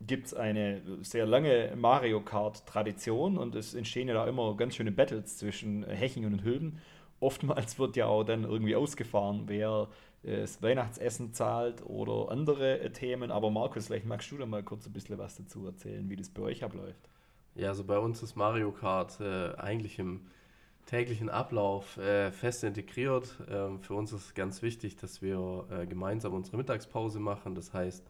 gibt 0.01 0.27
es 0.29 0.35
eine 0.35 0.83
sehr 1.03 1.27
lange 1.27 1.75
Mario 1.77 2.21
Kart-Tradition 2.23 3.39
und 3.39 3.55
es 3.55 3.75
entstehen 3.75 4.09
ja 4.09 4.15
da 4.15 4.27
immer 4.29 4.57
ganz 4.57 4.77
schöne 4.77 4.93
Battles 4.93 5.39
zwischen 5.39 5.85
Hechingen 5.85 6.33
und 6.35 6.45
Hülben. 6.45 6.81
Oftmals 7.21 7.79
wird 7.79 7.97
ja 7.97 8.07
auch 8.07 8.25
dann 8.25 8.45
irgendwie 8.45 8.77
ausgefahren, 8.77 9.45
wer 9.49 9.89
äh, 10.23 10.39
das 10.41 10.63
Weihnachtsessen 10.63 11.33
zahlt 11.35 11.85
oder 11.87 12.31
andere 12.33 12.81
äh, 12.81 12.91
Themen. 12.93 13.31
Aber 13.31 13.51
Markus, 13.51 13.87
vielleicht 13.89 14.07
magst 14.07 14.31
du 14.33 14.39
da 14.39 14.47
mal 14.47 14.63
kurz 14.65 14.87
ein 14.87 14.93
bisschen 14.93 15.19
was 15.19 15.37
dazu 15.37 15.67
erzählen, 15.67 16.09
wie 16.11 16.17
das 16.17 16.31
bei 16.31 16.43
euch 16.43 16.65
abläuft. 16.65 17.09
Ja, 17.55 17.69
also 17.69 17.85
bei 17.85 17.99
uns 17.99 18.23
ist 18.23 18.37
Mario 18.37 18.71
Kart 18.73 19.19
äh, 19.21 19.55
eigentlich 19.57 19.99
im 19.99 20.27
täglichen 20.87 21.29
Ablauf 21.29 21.99
äh, 21.99 22.31
fest 22.31 22.65
integriert. 22.65 23.37
Ähm, 23.51 23.81
für 23.81 23.95
uns 23.95 24.13
ist 24.13 24.35
ganz 24.35 24.63
wichtig, 24.63 24.97
dass 24.97 25.21
wir 25.21 25.67
äh, 25.71 25.87
gemeinsam 25.87 26.33
unsere 26.33 26.57
Mittagspause 26.57 27.19
machen. 27.19 27.55
Das 27.55 27.75
heißt, 27.75 28.09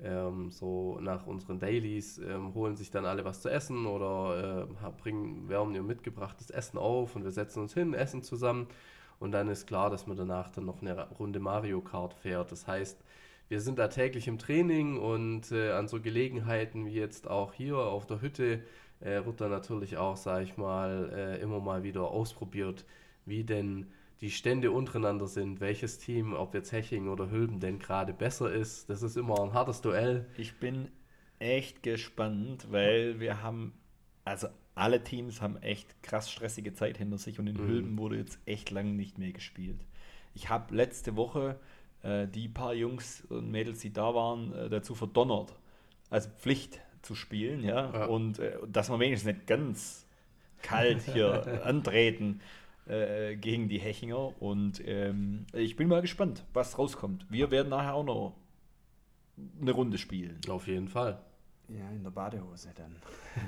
ähm, 0.00 0.50
so 0.50 0.98
nach 1.00 1.26
unseren 1.26 1.58
Dailies 1.58 2.18
ähm, 2.18 2.52
holen 2.54 2.76
sich 2.76 2.90
dann 2.90 3.06
alle 3.06 3.24
was 3.24 3.40
zu 3.40 3.48
essen 3.48 3.86
oder 3.86 4.68
äh, 4.68 4.90
bringen, 5.02 5.48
wärmen 5.48 5.74
ihr 5.74 5.82
mitgebrachtes 5.82 6.50
Essen 6.50 6.78
auf 6.78 7.16
und 7.16 7.24
wir 7.24 7.30
setzen 7.30 7.62
uns 7.62 7.72
hin, 7.72 7.94
essen 7.94 8.22
zusammen 8.22 8.66
und 9.18 9.32
dann 9.32 9.48
ist 9.48 9.66
klar, 9.66 9.88
dass 9.88 10.06
man 10.06 10.16
danach 10.16 10.50
dann 10.50 10.66
noch 10.66 10.82
eine 10.82 11.08
Runde 11.12 11.40
Mario 11.40 11.80
Kart 11.80 12.12
fährt. 12.12 12.52
Das 12.52 12.66
heißt, 12.66 13.02
wir 13.48 13.60
sind 13.60 13.78
da 13.78 13.88
täglich 13.88 14.28
im 14.28 14.38
Training 14.38 14.98
und 14.98 15.52
äh, 15.52 15.70
an 15.70 15.88
so 15.88 16.00
Gelegenheiten 16.00 16.84
wie 16.84 16.94
jetzt 16.94 17.28
auch 17.28 17.54
hier 17.54 17.78
auf 17.78 18.06
der 18.06 18.20
Hütte 18.20 18.62
äh, 19.00 19.24
wird 19.24 19.40
dann 19.40 19.50
natürlich 19.50 19.96
auch, 19.96 20.16
sage 20.16 20.44
ich 20.44 20.56
mal, 20.56 21.10
äh, 21.14 21.40
immer 21.40 21.60
mal 21.60 21.82
wieder 21.82 22.02
ausprobiert, 22.02 22.84
wie 23.24 23.44
denn 23.44 23.86
die 24.20 24.30
Stände 24.30 24.70
untereinander 24.70 25.26
sind, 25.26 25.60
welches 25.60 25.98
Team, 25.98 26.32
ob 26.32 26.54
jetzt 26.54 26.72
Heching 26.72 27.08
oder 27.08 27.30
Hülben, 27.30 27.60
denn 27.60 27.78
gerade 27.78 28.14
besser 28.14 28.50
ist. 28.50 28.88
Das 28.88 29.02
ist 29.02 29.16
immer 29.16 29.42
ein 29.42 29.52
hartes 29.52 29.82
Duell. 29.82 30.26
Ich 30.38 30.58
bin 30.58 30.88
echt 31.38 31.82
gespannt, 31.82 32.68
weil 32.70 33.20
wir 33.20 33.42
haben, 33.42 33.74
also 34.24 34.48
alle 34.74 35.02
Teams 35.04 35.40
haben 35.40 35.56
echt 35.58 36.02
krass 36.02 36.30
stressige 36.30 36.72
Zeit 36.72 36.96
hinter 36.98 37.18
sich 37.18 37.38
und 37.38 37.46
in 37.46 37.56
mhm. 37.56 37.66
Hülben 37.66 37.98
wurde 37.98 38.16
jetzt 38.16 38.38
echt 38.46 38.70
lange 38.70 38.92
nicht 38.92 39.18
mehr 39.18 39.32
gespielt. 39.32 39.84
Ich 40.34 40.48
habe 40.48 40.74
letzte 40.74 41.16
Woche 41.16 41.58
äh, 42.02 42.26
die 42.26 42.48
paar 42.48 42.74
Jungs 42.74 43.22
und 43.28 43.50
Mädels, 43.50 43.80
die 43.80 43.92
da 43.92 44.14
waren, 44.14 44.52
äh, 44.52 44.68
dazu 44.68 44.94
verdonnert, 44.94 45.54
als 46.08 46.26
Pflicht 46.26 46.80
zu 47.06 47.14
spielen, 47.14 47.62
ja, 47.62 47.92
ja. 47.92 48.04
und 48.06 48.38
äh, 48.38 48.58
dass 48.66 48.90
wir 48.90 48.98
wenigstens 48.98 49.32
nicht 49.32 49.46
ganz 49.46 50.06
kalt 50.62 51.02
hier 51.02 51.62
antreten 51.64 52.40
äh, 52.86 53.36
gegen 53.36 53.68
die 53.68 53.78
Hechinger. 53.78 54.40
Und 54.42 54.82
ähm, 54.86 55.46
ich 55.52 55.76
bin 55.76 55.88
mal 55.88 56.02
gespannt, 56.02 56.44
was 56.52 56.78
rauskommt. 56.78 57.26
Wir 57.30 57.50
werden 57.50 57.68
nachher 57.68 57.94
auch 57.94 58.04
noch 58.04 58.34
eine 59.60 59.72
Runde 59.72 59.98
spielen. 59.98 60.40
Auf 60.48 60.66
jeden 60.66 60.88
Fall. 60.88 61.20
Ja, 61.68 61.90
in 61.90 62.04
der 62.04 62.10
Badehose 62.10 62.70
dann. 62.76 62.94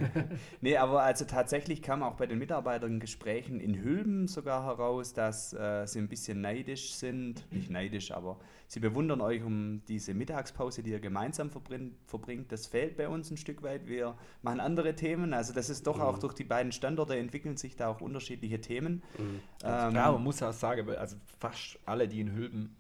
nee, 0.61 0.77
aber 0.77 1.03
also 1.03 1.25
tatsächlich 1.25 1.83
kam 1.83 2.03
auch 2.03 2.15
bei 2.15 2.27
den 2.27 2.39
Mitarbeitergesprächen 2.39 3.61
in 3.61 3.81
Hülben 3.81 4.27
sogar 4.27 4.65
heraus, 4.65 5.13
dass 5.13 5.53
äh, 5.53 5.87
sie 5.87 6.01
ein 6.01 6.09
bisschen 6.09 6.41
neidisch 6.41 6.95
sind. 6.95 7.47
Nicht 7.53 7.71
neidisch, 7.71 8.11
aber 8.11 8.41
sie 8.67 8.81
bewundern 8.81 9.21
euch 9.21 9.45
um 9.45 9.83
diese 9.87 10.15
Mittagspause, 10.15 10.83
die 10.83 10.91
ihr 10.91 10.99
gemeinsam 10.99 11.51
verbringt. 11.51 11.95
verbringt. 12.07 12.51
Das 12.51 12.67
fehlt 12.67 12.97
bei 12.97 13.09
uns 13.09 13.31
ein 13.31 13.37
Stück 13.37 13.63
weit. 13.63 13.87
Wir 13.87 14.17
machen 14.43 14.59
andere 14.59 14.97
Themen. 14.97 15.33
Also 15.33 15.53
das 15.53 15.71
ist 15.71 15.87
doch 15.87 15.99
mhm. 15.99 16.03
auch 16.03 16.19
durch 16.19 16.35
die 16.35 16.45
beiden 16.45 16.73
Standorte 16.73 17.17
entwickeln 17.17 17.57
sich 17.57 17.77
da 17.77 17.89
auch 17.89 18.01
unterschiedliche 18.01 18.61
Themen. 18.61 19.05
Mhm. 19.17 19.41
Ähm, 19.63 19.95
ja, 19.95 20.11
man 20.11 20.25
muss 20.25 20.43
auch 20.43 20.53
sagen, 20.53 20.91
also 20.91 21.17
fast 21.39 21.79
alle, 21.87 22.09
die 22.09 22.21
in 22.21 22.33
Hülben 22.33 22.75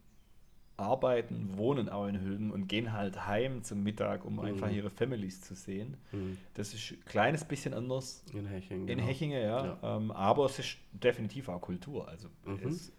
arbeiten, 0.79 1.59
wohnen 1.59 1.89
auch 1.89 2.07
in 2.07 2.21
Hülben 2.21 2.53
und 2.53 2.69
gehen 2.69 2.93
halt 2.93 3.27
heim 3.27 3.63
zum 3.65 3.83
Mittag, 3.83 4.25
um 4.25 4.35
mhm. 4.35 4.41
einfach 4.41 4.71
ihre 4.71 4.91
Families 4.91 5.41
zu 5.43 5.55
sehen. 5.55 5.97
Mhm. 6.13 6.39
Das 6.55 6.73
ist 6.73 6.93
ein 6.93 7.05
kleines 7.05 7.45
bisschen 7.45 7.75
anders. 7.75 8.25
In 8.33 8.47
Hechingen. 8.47 8.89
In 8.89 8.99
genau. 8.99 9.09
Hechingen, 9.09 9.43
ja. 9.43 9.65
ja. 9.83 9.97
Ähm, 9.97 10.11
aber 10.13 10.47
es 10.47 10.59
ist 10.59 10.79
definitiv 10.93 11.49
auch 11.49 11.61
Kultur. 11.61 12.09
Also 12.09 12.29
mhm. 12.45 12.69
es, 12.69 12.93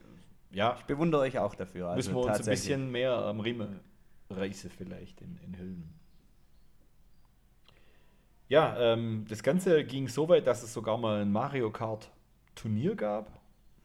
ja. 0.52 0.76
Ich 0.78 0.86
bewundere 0.86 1.22
euch 1.22 1.40
auch 1.40 1.56
dafür. 1.56 1.88
Also 1.88 2.12
müssen 2.12 2.16
wir 2.16 2.32
uns 2.32 2.40
ein 2.40 2.52
bisschen 2.52 2.92
mehr 2.92 3.14
am 3.14 3.40
Riemen 3.40 3.80
reißen 4.30 4.70
vielleicht 4.70 5.22
in, 5.22 5.40
in 5.46 5.58
Hülben. 5.58 6.00
Ja, 8.50 8.94
ähm, 8.94 9.26
das 9.30 9.42
Ganze 9.42 9.84
ging 9.86 10.08
so 10.08 10.28
weit, 10.28 10.48
dass 10.48 10.64
es 10.64 10.74
sogar 10.74 10.98
mal 10.98 11.22
ein 11.22 11.32
Mario 11.32 11.72
Kart 11.72 12.12
Turnier 12.56 12.96
gab 12.96 13.38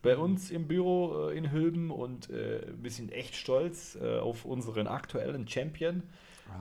bei 0.04 0.16
uns 0.16 0.50
im 0.50 0.68
Büro 0.68 1.30
äh, 1.30 1.37
in 1.37 1.50
Hülben 1.50 1.90
und 1.90 2.30
äh, 2.30 2.61
wir 2.80 2.90
sind 2.90 3.11
echt 3.11 3.34
stolz 3.34 3.96
äh, 4.00 4.18
auf 4.18 4.44
unseren 4.44 4.87
aktuellen 4.87 5.49
Champion. 5.49 6.04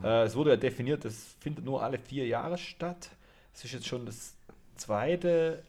Äh, 0.01 0.23
es 0.23 0.35
wurde 0.35 0.51
ja 0.51 0.55
definiert, 0.55 1.05
das 1.05 1.35
findet 1.39 1.65
nur 1.65 1.83
alle 1.83 2.00
vier 2.00 2.25
Jahre 2.25 2.57
statt. 2.57 3.12
Es 3.53 3.65
ist 3.65 3.73
jetzt 3.73 3.85
schon 3.85 4.05
das 4.07 4.35
zweite, 4.75 5.62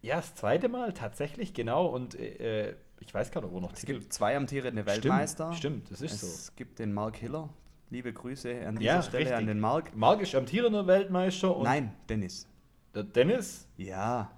ja, 0.00 0.16
das 0.16 0.34
zweite 0.36 0.68
Mal 0.68 0.94
tatsächlich, 0.94 1.52
genau. 1.52 1.86
Und 1.86 2.14
ich 2.14 3.12
weiß 3.12 3.30
gar 3.32 3.42
nicht, 3.42 3.52
wo 3.52 3.60
noch 3.60 3.74
Es 3.74 3.80
Titel. 3.80 3.98
gibt 3.98 4.12
zwei 4.14 4.34
amtierende 4.36 4.86
Weltmeister. 4.86 5.52
Stimmt, 5.52 5.88
stimmt 5.88 5.90
das 5.90 6.00
ist 6.00 6.12
es 6.12 6.20
so. 6.20 6.26
Es 6.28 6.56
gibt 6.56 6.78
den 6.78 6.94
Mark 6.94 7.16
Hiller. 7.16 7.50
Liebe 7.90 8.12
Grüße 8.12 8.66
an 8.66 8.76
dieser 8.76 8.94
ja, 8.94 9.02
Stelle 9.02 9.24
richtig. 9.24 9.36
an 9.36 9.46
den 9.46 9.60
Mark. 9.60 9.94
Mark 9.94 10.22
ist 10.22 10.34
amtierender 10.34 10.86
Weltmeister. 10.86 11.60
Nein, 11.62 11.92
Dennis. 12.08 12.46
Der 12.94 13.02
Dennis? 13.02 13.68
Ja. 13.76 14.30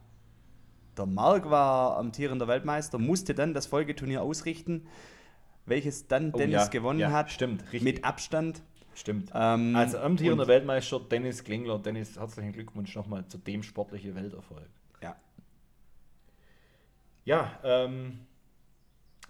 Der 0.96 1.06
Mark 1.06 1.48
war 1.48 1.96
amtierender 1.96 2.48
Weltmeister, 2.48 2.98
musste 2.98 3.34
dann 3.34 3.54
das 3.54 3.66
Folgeturnier 3.66 4.22
ausrichten, 4.22 4.86
welches 5.64 6.06
dann 6.06 6.32
oh, 6.32 6.38
Dennis 6.38 6.64
ja, 6.64 6.66
gewonnen 6.68 6.98
ja, 6.98 7.10
hat. 7.10 7.30
Stimmt, 7.30 7.62
richtig. 7.64 7.82
Mit 7.82 8.04
Abstand. 8.04 8.62
Stimmt. 8.94 9.30
Ähm, 9.34 9.74
also 9.74 9.98
amtierender 9.98 10.46
Weltmeister 10.46 11.00
Dennis 11.00 11.44
Klingler. 11.44 11.78
Dennis, 11.78 12.18
herzlichen 12.18 12.52
Glückwunsch 12.52 12.94
nochmal 12.94 13.26
zu 13.26 13.38
dem 13.38 13.62
sportlichen 13.62 14.14
Welterfolg. 14.14 14.68
Ja. 15.00 15.16
Ja, 17.24 17.58
ähm, 17.64 18.26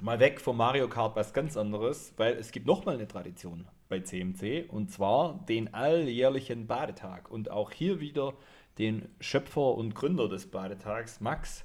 mal 0.00 0.18
weg 0.18 0.40
vom 0.40 0.56
Mario 0.56 0.88
Kart 0.88 1.14
was 1.14 1.32
ganz 1.32 1.56
anderes, 1.56 2.12
weil 2.16 2.34
es 2.34 2.50
gibt 2.50 2.66
nochmal 2.66 2.96
eine 2.96 3.06
Tradition 3.06 3.68
bei 3.88 4.00
CMC 4.00 4.68
und 4.68 4.90
zwar 4.90 5.44
den 5.48 5.74
alljährlichen 5.74 6.66
Badetag. 6.66 7.30
Und 7.30 7.50
auch 7.50 7.70
hier 7.70 8.00
wieder 8.00 8.34
den 8.78 9.08
Schöpfer 9.20 9.74
und 9.74 9.94
Gründer 9.94 10.28
des 10.28 10.50
Badetags, 10.50 11.20
Max. 11.20 11.64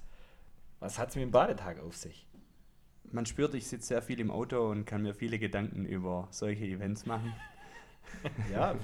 Was 0.79 0.99
hat 0.99 1.09
es 1.09 1.15
mit 1.15 1.23
dem 1.23 1.31
Badetag 1.31 1.79
auf 1.79 1.95
sich? 1.95 2.27
Man 3.11 3.25
spürt, 3.25 3.53
ich 3.53 3.67
sitze 3.67 3.87
sehr 3.87 4.01
viel 4.01 4.19
im 4.19 4.29
Auto 4.29 4.69
und 4.69 4.85
kann 4.85 5.01
mir 5.01 5.13
viele 5.13 5.39
Gedanken 5.39 5.85
über 5.85 6.27
solche 6.29 6.65
Events 6.65 7.05
machen. 7.05 7.33
ja. 8.51 8.75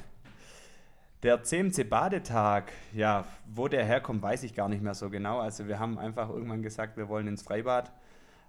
Der 1.24 1.44
CMC 1.44 1.90
Badetag, 1.90 2.72
ja, 2.94 3.26
wo 3.46 3.68
der 3.68 3.86
herkommt, 3.86 4.22
weiß 4.22 4.44
ich 4.44 4.56
gar 4.56 4.70
nicht 4.70 4.82
mehr 4.82 4.94
so 4.94 5.10
genau. 5.10 5.40
Also 5.40 5.68
wir 5.68 5.80
haben 5.80 5.98
einfach 5.98 6.30
irgendwann 6.30 6.62
gesagt, 6.62 6.98
wir 6.98 7.08
wollen 7.10 7.28
ins 7.28 7.44
Freibad, 7.44 7.94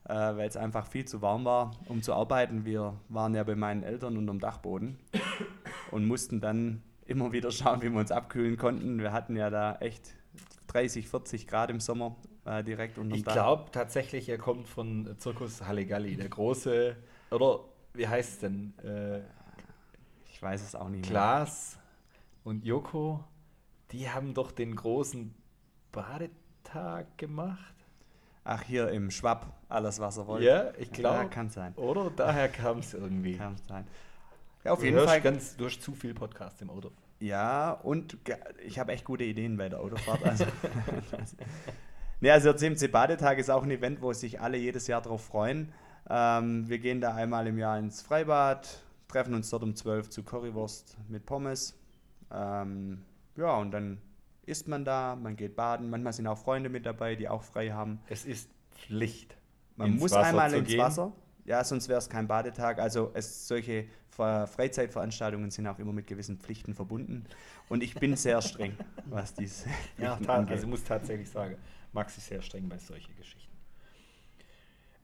äh, 0.05 0.15
weil 0.15 0.49
es 0.49 0.57
einfach 0.57 0.87
viel 0.87 1.05
zu 1.05 1.23
warm 1.23 1.45
war, 1.45 1.73
um 1.87 2.03
zu 2.03 2.15
arbeiten. 2.15 2.65
Wir 2.65 2.99
waren 3.09 3.35
ja 3.35 3.45
bei 3.45 3.55
meinen 3.55 3.83
Eltern 3.83 4.17
unterm 4.17 4.41
Dachboden 4.41 4.99
und 5.91 6.07
mussten 6.07 6.41
dann 6.41 6.83
immer 7.07 7.33
wieder 7.33 7.51
schauen, 7.51 7.83
wie 7.83 7.91
wir 7.91 7.99
uns 7.99 8.11
abkühlen 8.11 8.57
konnten. 8.57 8.99
Wir 8.99 9.13
hatten 9.13 9.37
ja 9.37 9.51
da 9.51 9.77
echt 9.77 10.15
30, 10.69 11.09
40 11.09 11.47
Grad 11.47 11.71
im 11.71 11.81
Sommer 11.81 12.17
äh, 12.45 12.63
direkt 12.65 12.99
unter 12.99 13.17
Ich 13.17 13.25
glaube 13.25 13.71
tatsächlich, 13.71 14.29
er 14.29 14.39
kommt 14.39 14.69
von 14.69 15.15
Zirkus 15.19 15.63
Halligalli, 15.63 16.17
der 16.17 16.29
große, 16.29 16.97
oder 17.31 17.61
wie 17.93 18.09
heißt 18.09 18.33
es 18.33 18.39
denn? 18.41 18.75
Äh, 18.85 19.21
ich 20.31 20.43
weiß 20.43 20.63
es 20.63 20.75
auch 20.75 20.89
nicht 20.89 21.05
Klaas 21.05 21.79
und 22.43 22.65
Joko, 22.65 23.25
die 23.93 24.11
haben 24.11 24.35
doch 24.35 24.51
den 24.51 24.75
großen 24.75 25.35
Badetag 25.93 27.17
gemacht. 27.17 27.75
Ach, 28.43 28.63
hier 28.63 28.91
im 28.91 29.11
Schwapp, 29.11 29.47
alles 29.69 30.01
was 30.01 30.19
er 30.19 30.27
wollte. 30.27 30.45
Ja, 30.45 30.73
ich 30.79 30.93
glaube. 30.93 31.17
Ja, 31.17 31.25
kann 31.25 31.49
sein. 31.49 31.73
Oder 31.77 32.11
daher 32.11 32.49
kam 32.49 32.81
es 32.81 32.93
irgendwie. 32.93 33.39
Kann 33.39 33.57
sein. 33.69 33.87
Ja, 34.65 34.73
auf 34.73 34.81
du 34.81 34.87
jeden 34.87 34.99
Fall. 34.99 35.21
Ganz, 35.21 35.57
du 35.57 35.67
hast 35.67 35.83
zu 35.83 35.95
viel 35.95 36.15
Podcast 36.15 36.61
im 36.63 36.71
Auto. 36.71 36.91
Ja, 37.21 37.73
und 37.73 38.17
ich 38.65 38.79
habe 38.79 38.93
echt 38.93 39.05
gute 39.05 39.25
Ideen 39.25 39.57
bei 39.57 39.69
der 39.69 39.81
Autofahrt. 39.81 40.21
Also, 40.25 40.47
nee, 42.21 42.31
also 42.31 42.53
der 42.53 42.57
CMC 42.57 42.91
Badetag 42.91 43.39
ist 43.39 43.51
auch 43.51 43.63
ein 43.63 43.71
Event, 43.71 44.01
wo 44.01 44.13
sich 44.13 44.41
alle 44.41 44.57
jedes 44.57 44.87
Jahr 44.87 45.03
darauf 45.03 45.23
freuen. 45.23 45.73
Ähm, 46.09 46.69
wir 46.69 46.79
gehen 46.79 47.01
da 47.01 47.15
einmal 47.15 47.47
im 47.47 47.59
Jahr 47.59 47.79
ins 47.79 48.01
Freibad, 48.03 48.83
treffen 49.09 49.35
uns 49.35 49.51
dort 49.51 49.63
um 49.63 49.75
12 49.75 50.09
zu 50.09 50.23
Currywurst 50.23 50.97
mit 51.09 51.27
Pommes. 51.27 51.79
Ähm, 52.33 53.05
ja, 53.37 53.57
und 53.57 53.71
dann 53.71 54.01
isst 54.47 54.69
man 54.69 54.85
da, 54.85 55.17
man 55.17 55.37
geht 55.37 55.57
baden. 55.57 55.91
Manchmal 55.91 56.13
sind 56.15 56.27
auch 56.27 56.39
Freunde 56.39 56.71
mit 56.71 56.87
dabei, 56.87 57.17
die 57.17 57.29
auch 57.29 57.43
frei 57.43 57.71
haben. 57.71 58.01
Es 58.09 58.25
ist 58.25 58.51
Pflicht. 58.71 59.37
Man 59.77 59.97
muss 59.97 60.13
Wasser 60.13 60.25
einmal 60.25 60.55
ins 60.55 60.69
gehen. 60.69 60.79
Wasser. 60.81 61.13
Ja, 61.45 61.63
sonst 61.63 61.89
wäre 61.89 61.99
es 61.99 62.09
kein 62.09 62.27
Badetag. 62.27 62.79
Also 62.79 63.11
es, 63.15 63.47
solche 63.47 63.87
Freizeitveranstaltungen 64.11 65.51
sind 65.51 65.67
auch 65.67 65.79
immer 65.79 65.93
mit 65.93 66.07
gewissen 66.07 66.39
Pflichten 66.39 66.75
verbunden. 66.75 67.25
Und 67.69 67.83
ich 67.83 67.95
bin 67.95 68.17
sehr 68.17 68.41
streng, 68.43 68.77
was 69.07 69.35
dies 69.35 69.65
ja, 69.99 70.15
angeht. 70.15 70.29
Also 70.29 70.65
ich 70.65 70.71
muss 70.71 70.85
tatsächlich 70.85 71.29
sagen, 71.29 71.57
Max 71.93 72.17
ist 72.17 72.29
sehr 72.29 72.43
streng 72.43 72.69
bei 72.69 72.79
solchen 72.79 73.15
Geschichten. 73.17 73.53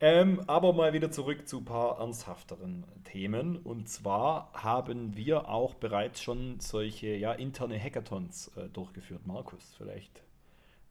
Ähm, 0.03 0.41
aber 0.47 0.73
mal 0.73 0.95
wieder 0.95 1.11
zurück 1.11 1.47
zu 1.47 1.59
ein 1.59 1.65
paar 1.67 1.99
ernsthafteren 1.99 2.85
Themen. 3.05 3.59
Und 3.59 3.89
zwar 3.89 4.51
haben 4.55 5.15
wir 5.15 5.49
auch 5.49 5.75
bereits 5.75 6.23
schon 6.23 6.59
solche 6.59 7.09
ja, 7.09 7.33
interne 7.33 7.79
Hackathons 7.79 8.51
äh, 8.57 8.69
durchgeführt. 8.71 9.27
Markus, 9.27 9.75
vielleicht 9.77 10.23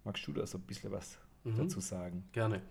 magst 0.04 0.28
du 0.28 0.34
da 0.34 0.46
so 0.46 0.60
ein 0.60 0.62
bisschen 0.62 0.92
was 0.92 1.18
mhm. 1.44 1.58
dazu 1.58 1.80
sagen? 1.80 2.30
Gerne. 2.34 2.62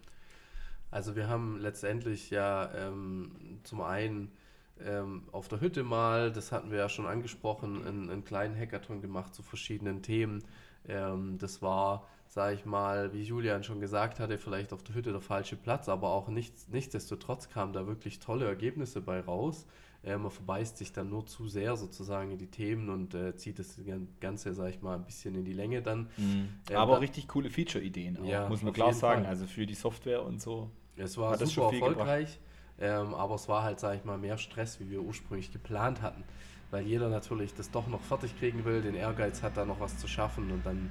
Also 0.90 1.16
wir 1.16 1.28
haben 1.28 1.58
letztendlich 1.60 2.30
ja 2.30 2.72
ähm, 2.74 3.60
zum 3.64 3.82
einen 3.82 4.32
ähm, 4.80 5.24
auf 5.32 5.48
der 5.48 5.60
Hütte 5.60 5.82
mal, 5.82 6.32
das 6.32 6.52
hatten 6.52 6.70
wir 6.70 6.78
ja 6.78 6.88
schon 6.88 7.06
angesprochen, 7.06 7.86
einen, 7.86 8.10
einen 8.10 8.24
kleinen 8.24 8.58
Hackathon 8.58 9.00
gemacht 9.00 9.34
zu 9.34 9.42
verschiedenen 9.42 10.02
Themen. 10.02 10.44
Ähm, 10.86 11.38
das 11.38 11.60
war 11.62 12.06
sage 12.28 12.54
ich 12.54 12.66
mal, 12.66 13.12
wie 13.14 13.22
Julian 13.22 13.64
schon 13.64 13.80
gesagt 13.80 14.20
hatte, 14.20 14.38
vielleicht 14.38 14.72
auf 14.72 14.82
der 14.82 14.94
Hütte 14.94 15.12
der 15.12 15.20
falsche 15.20 15.56
Platz, 15.56 15.88
aber 15.88 16.10
auch 16.10 16.28
nichts, 16.28 16.68
nichtsdestotrotz 16.68 17.48
kamen 17.48 17.72
da 17.72 17.86
wirklich 17.86 18.20
tolle 18.20 18.46
Ergebnisse 18.46 19.00
bei 19.00 19.20
raus. 19.20 19.66
Äh, 20.04 20.16
man 20.16 20.30
verbeißt 20.30 20.76
sich 20.76 20.92
dann 20.92 21.10
nur 21.10 21.26
zu 21.26 21.48
sehr 21.48 21.76
sozusagen 21.76 22.30
in 22.30 22.38
die 22.38 22.46
Themen 22.46 22.88
und 22.88 23.14
äh, 23.14 23.34
zieht 23.36 23.58
das 23.58 23.80
Ganze, 24.20 24.54
sage 24.54 24.70
ich 24.70 24.80
mal, 24.80 24.96
ein 24.96 25.04
bisschen 25.04 25.34
in 25.34 25.44
die 25.44 25.52
Länge 25.52 25.82
dann. 25.82 26.08
Mhm. 26.16 26.48
Äh, 26.70 26.74
aber 26.74 26.92
dann, 26.92 27.00
richtig 27.00 27.26
coole 27.26 27.50
Feature-Ideen, 27.50 28.24
ja, 28.24 28.48
muss 28.48 28.62
man 28.62 28.72
klar 28.72 28.92
sagen. 28.92 29.22
Fall. 29.22 29.30
Also 29.30 29.46
für 29.46 29.66
die 29.66 29.74
Software 29.74 30.24
und 30.24 30.40
so. 30.40 30.70
Es 30.96 31.16
war 31.18 31.36
super 31.36 31.72
erfolgreich, 31.72 32.40
ähm, 32.80 33.14
aber 33.14 33.34
es 33.34 33.48
war 33.48 33.62
halt, 33.62 33.80
sage 33.80 33.98
ich 33.98 34.04
mal, 34.04 34.18
mehr 34.18 34.38
Stress, 34.38 34.78
wie 34.80 34.90
wir 34.90 35.02
ursprünglich 35.02 35.52
geplant 35.52 36.02
hatten. 36.02 36.22
Weil 36.70 36.84
jeder 36.84 37.08
natürlich 37.08 37.54
das 37.54 37.70
doch 37.70 37.86
noch 37.86 38.02
fertig 38.02 38.38
kriegen 38.38 38.64
will, 38.64 38.82
den 38.82 38.94
Ehrgeiz 38.94 39.42
hat, 39.42 39.56
da 39.56 39.64
noch 39.64 39.80
was 39.80 39.98
zu 39.98 40.06
schaffen 40.06 40.50
und 40.50 40.66
dann 40.66 40.90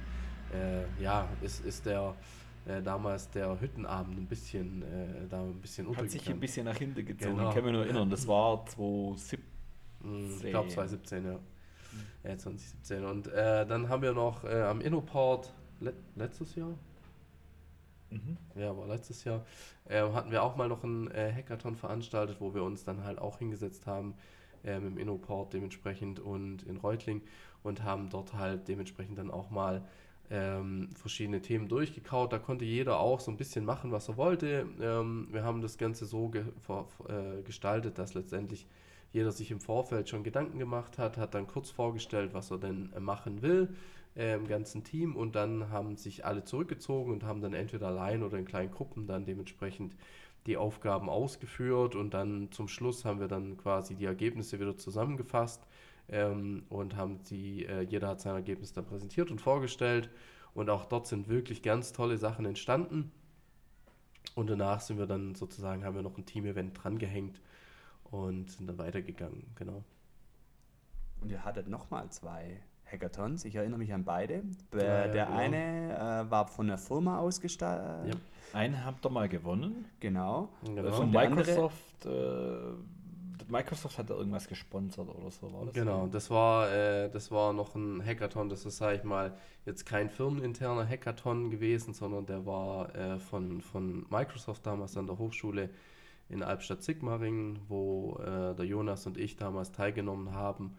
äh, 0.52 1.02
ja, 1.02 1.28
ist, 1.42 1.64
ist 1.64 1.86
der 1.86 2.14
äh, 2.66 2.82
damals 2.82 3.30
der 3.30 3.60
Hüttenabend 3.60 4.18
ein 4.18 4.26
bisschen 4.26 4.82
äh, 4.82 5.28
da 5.28 5.42
ein 5.42 5.60
bisschen 5.60 5.96
Hat 5.96 6.10
sich 6.10 6.28
ein 6.28 6.40
bisschen 6.40 6.66
nach 6.66 6.76
hinten 6.76 7.04
gezogen. 7.04 7.36
Genau. 7.36 7.48
Ich 7.48 7.54
kann 7.54 7.64
mich 7.64 7.72
nur 7.72 7.84
erinnern, 7.84 8.10
das 8.10 8.26
war 8.28 8.64
2017. 8.66 9.38
Hm, 10.02 10.30
ich 10.42 10.50
glaube 10.50 10.68
2017, 10.68 11.24
ja. 11.24 11.38
ja 12.24 12.38
2017. 12.38 13.04
Und 13.04 13.26
äh, 13.28 13.66
dann 13.66 13.88
haben 13.88 14.02
wir 14.02 14.12
noch 14.12 14.44
äh, 14.44 14.62
am 14.62 14.80
Innoport 14.80 15.52
le 15.80 15.94
letztes 16.14 16.54
Jahr. 16.54 16.74
Mhm. 18.10 18.36
Ja, 18.54 18.76
war 18.76 18.86
letztes 18.86 19.24
Jahr. 19.24 19.44
Äh, 19.86 20.00
hatten 20.00 20.30
wir 20.30 20.42
auch 20.42 20.56
mal 20.56 20.68
noch 20.68 20.84
einen 20.84 21.10
äh, 21.10 21.32
Hackathon 21.34 21.76
veranstaltet, 21.76 22.40
wo 22.40 22.54
wir 22.54 22.62
uns 22.62 22.84
dann 22.84 23.04
halt 23.04 23.18
auch 23.18 23.38
hingesetzt 23.38 23.86
haben 23.86 24.14
ähm, 24.64 24.86
im 24.86 24.98
Innoport 24.98 25.52
dementsprechend 25.52 26.20
und 26.20 26.62
in 26.64 26.76
Reutling 26.76 27.22
und 27.62 27.82
haben 27.82 28.08
dort 28.10 28.34
halt 28.34 28.68
dementsprechend 28.68 29.18
dann 29.18 29.30
auch 29.30 29.50
mal 29.50 29.82
ähm, 30.30 30.90
verschiedene 30.94 31.40
Themen 31.40 31.68
durchgekaut. 31.68 32.32
Da 32.32 32.38
konnte 32.38 32.64
jeder 32.64 33.00
auch 33.00 33.20
so 33.20 33.30
ein 33.30 33.36
bisschen 33.36 33.64
machen, 33.64 33.92
was 33.92 34.08
er 34.08 34.16
wollte. 34.16 34.66
Ähm, 34.80 35.28
wir 35.30 35.42
haben 35.42 35.62
das 35.62 35.78
Ganze 35.78 36.06
so 36.06 36.28
ge 36.28 36.44
äh, 37.08 37.42
gestaltet, 37.42 37.98
dass 37.98 38.14
letztendlich 38.14 38.66
jeder 39.12 39.32
sich 39.32 39.50
im 39.50 39.60
Vorfeld 39.60 40.08
schon 40.08 40.22
Gedanken 40.22 40.58
gemacht 40.58 40.98
hat, 40.98 41.16
hat 41.16 41.34
dann 41.34 41.46
kurz 41.46 41.70
vorgestellt, 41.70 42.34
was 42.34 42.50
er 42.50 42.58
denn 42.58 42.92
äh, 42.94 43.00
machen 43.00 43.42
will 43.42 43.74
äh, 44.16 44.34
im 44.34 44.46
ganzen 44.46 44.84
Team 44.84 45.16
und 45.16 45.34
dann 45.34 45.70
haben 45.70 45.96
sich 45.96 46.26
alle 46.26 46.44
zurückgezogen 46.44 47.12
und 47.12 47.22
haben 47.24 47.40
dann 47.40 47.54
entweder 47.54 47.88
allein 47.88 48.22
oder 48.22 48.36
in 48.38 48.44
kleinen 48.44 48.70
Gruppen 48.70 49.06
dann 49.06 49.24
dementsprechend 49.24 49.96
die 50.46 50.56
Aufgaben 50.56 51.08
ausgeführt 51.08 51.94
und 51.94 52.14
dann 52.14 52.50
zum 52.52 52.68
Schluss 52.68 53.04
haben 53.04 53.20
wir 53.20 53.28
dann 53.28 53.56
quasi 53.56 53.94
die 53.94 54.06
Ergebnisse 54.06 54.60
wieder 54.60 54.76
zusammengefasst 54.76 55.66
ähm, 56.08 56.64
und 56.68 56.96
haben 56.96 57.22
die, 57.24 57.66
äh, 57.66 57.82
jeder 57.82 58.08
hat 58.08 58.20
sein 58.20 58.34
Ergebnis 58.34 58.72
dann 58.72 58.86
präsentiert 58.86 59.30
und 59.30 59.40
vorgestellt 59.40 60.10
und 60.54 60.70
auch 60.70 60.86
dort 60.86 61.06
sind 61.06 61.28
wirklich 61.28 61.62
ganz 61.62 61.92
tolle 61.92 62.16
Sachen 62.16 62.44
entstanden. 62.44 63.12
Und 64.34 64.50
danach 64.50 64.80
sind 64.80 64.98
wir 64.98 65.06
dann 65.06 65.34
sozusagen, 65.34 65.84
haben 65.84 65.96
wir 65.96 66.02
noch 66.02 66.16
ein 66.16 66.26
Team-Event 66.26 66.82
drangehängt 66.82 67.40
und 68.04 68.50
sind 68.50 68.68
dann 68.68 68.78
weitergegangen, 68.78 69.44
genau. 69.54 69.84
Und 71.20 71.30
ihr 71.30 71.44
hattet 71.44 71.68
nochmal 71.68 72.08
zwei 72.10 72.60
Hackathons, 72.90 73.44
ich 73.44 73.56
erinnere 73.56 73.78
mich 73.78 73.92
an 73.92 74.04
beide. 74.04 74.42
Ja, 74.72 75.08
der 75.08 75.26
genau. 75.26 75.36
eine 75.36 76.26
äh, 76.26 76.30
war 76.30 76.46
von 76.46 76.68
der 76.68 76.78
Firma 76.78 77.18
ausgestattet. 77.18 78.14
Ja. 78.14 78.58
Einen 78.58 78.84
habt 78.84 79.04
ihr 79.04 79.10
mal 79.10 79.28
gewonnen. 79.28 79.84
Genau. 80.00 80.48
genau. 80.64 80.92
Von 80.92 81.10
Microsoft 81.10 82.06
äh, 82.06 82.08
Microsoft 83.48 83.98
hat 83.98 84.10
da 84.10 84.14
irgendwas 84.14 84.48
gesponsert 84.48 85.08
oder 85.08 85.30
so, 85.30 85.52
war 85.52 85.66
das? 85.66 85.74
Genau, 85.74 86.06
das 86.06 86.30
war, 86.30 86.70
äh, 86.72 87.10
das 87.10 87.30
war 87.30 87.52
noch 87.52 87.74
ein 87.74 88.04
Hackathon, 88.04 88.48
das 88.48 88.64
ist, 88.64 88.78
sag 88.78 88.96
ich 88.96 89.04
mal, 89.04 89.36
jetzt 89.66 89.86
kein 89.86 90.10
firmeninterner 90.10 90.86
Hackathon 90.86 91.50
gewesen, 91.50 91.94
sondern 91.94 92.26
der 92.26 92.46
war 92.46 92.94
äh, 92.94 93.18
von, 93.18 93.60
von 93.62 94.06
Microsoft 94.10 94.66
damals 94.66 94.96
an 94.96 95.06
der 95.06 95.18
Hochschule 95.18 95.70
in 96.28 96.42
Albstadt-Sigmaringen, 96.42 97.60
wo 97.68 98.18
äh, 98.20 98.54
der 98.54 98.66
Jonas 98.66 99.06
und 99.06 99.16
ich 99.16 99.36
damals 99.36 99.72
teilgenommen 99.72 100.32
haben. 100.32 100.76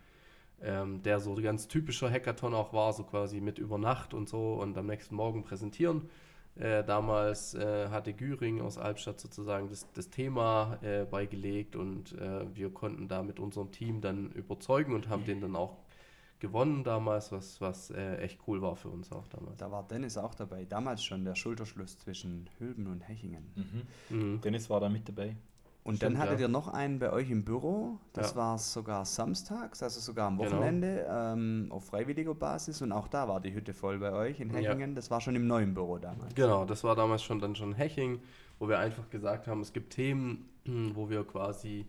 Ähm, 0.61 1.01
der 1.03 1.21
so 1.21 1.33
ein 1.33 1.41
ganz 1.41 1.69
typischer 1.69 2.11
Hackathon 2.11 2.53
auch 2.53 2.73
war, 2.73 2.91
so 2.91 3.03
quasi 3.03 3.39
mit 3.39 3.59
über 3.59 3.77
Nacht 3.77 4.13
und 4.13 4.27
so 4.27 4.55
und 4.55 4.77
am 4.77 4.87
nächsten 4.87 5.15
Morgen 5.15 5.41
präsentieren. 5.43 6.09
Äh, 6.55 6.83
damals 6.83 7.53
äh, 7.53 7.87
hatte 7.89 8.13
Güring 8.13 8.59
aus 8.61 8.77
Albstadt 8.77 9.19
sozusagen 9.19 9.69
das, 9.69 9.87
das 9.93 10.09
Thema 10.09 10.77
äh, 10.81 11.05
beigelegt 11.05 11.75
und 11.75 12.13
äh, 12.13 12.53
wir 12.53 12.69
konnten 12.69 13.07
da 13.07 13.23
mit 13.23 13.39
unserem 13.39 13.71
Team 13.71 14.01
dann 14.01 14.31
überzeugen 14.31 14.93
und 14.93 15.07
haben 15.07 15.25
den 15.25 15.39
dann 15.39 15.55
auch 15.55 15.77
gewonnen 16.39 16.83
damals, 16.83 17.31
was, 17.31 17.61
was 17.61 17.91
äh, 17.91 18.17
echt 18.17 18.39
cool 18.47 18.61
war 18.61 18.75
für 18.75 18.89
uns 18.89 19.11
auch 19.11 19.27
damals. 19.27 19.57
Da 19.57 19.71
war 19.71 19.87
Dennis 19.87 20.17
auch 20.17 20.35
dabei, 20.35 20.65
damals 20.65 21.03
schon 21.03 21.23
der 21.25 21.35
Schulterschluss 21.35 21.97
zwischen 21.99 22.49
Hülben 22.57 22.87
und 22.87 23.01
Hechingen. 23.07 23.51
Mhm. 23.55 24.17
Mhm. 24.17 24.41
Dennis 24.41 24.69
war 24.69 24.79
da 24.79 24.89
mit 24.89 25.07
dabei. 25.07 25.35
Und 25.83 25.95
Stimmt, 25.95 26.15
dann 26.15 26.21
hattet 26.21 26.39
ja. 26.39 26.45
ihr 26.45 26.49
noch 26.49 26.67
einen 26.67 26.99
bei 26.99 27.11
euch 27.11 27.31
im 27.31 27.45
Büro, 27.45 27.97
das 28.13 28.31
ja. 28.31 28.35
war 28.35 28.57
sogar 28.57 29.05
samstags, 29.05 29.81
also 29.81 29.99
sogar 30.01 30.27
am 30.27 30.37
genau. 30.37 30.51
Wochenende 30.51 31.03
genau. 31.03 31.33
ähm, 31.33 31.67
auf 31.69 31.85
freiwilliger 31.85 32.35
Basis 32.35 32.81
und 32.81 32.91
auch 32.91 33.07
da 33.07 33.27
war 33.27 33.39
die 33.39 33.53
Hütte 33.53 33.73
voll 33.73 33.97
bei 33.97 34.11
euch 34.11 34.39
in 34.39 34.49
Hechingen. 34.49 34.91
Ja. 34.91 34.95
Das 34.95 35.09
war 35.09 35.21
schon 35.21 35.35
im 35.35 35.47
neuen 35.47 35.73
Büro 35.73 35.97
damals. 35.97 36.35
Genau, 36.35 36.65
das 36.65 36.83
war 36.83 36.95
damals 36.95 37.23
schon 37.23 37.39
dann 37.39 37.55
schon 37.55 37.73
Heching, 37.73 38.19
wo 38.59 38.67
wir 38.67 38.77
einfach 38.77 39.09
gesagt 39.09 39.47
haben, 39.47 39.61
es 39.61 39.71
gibt 39.71 39.93
Themen, 39.93 40.49
wo 40.65 41.09
wir 41.09 41.23
quasi 41.23 41.85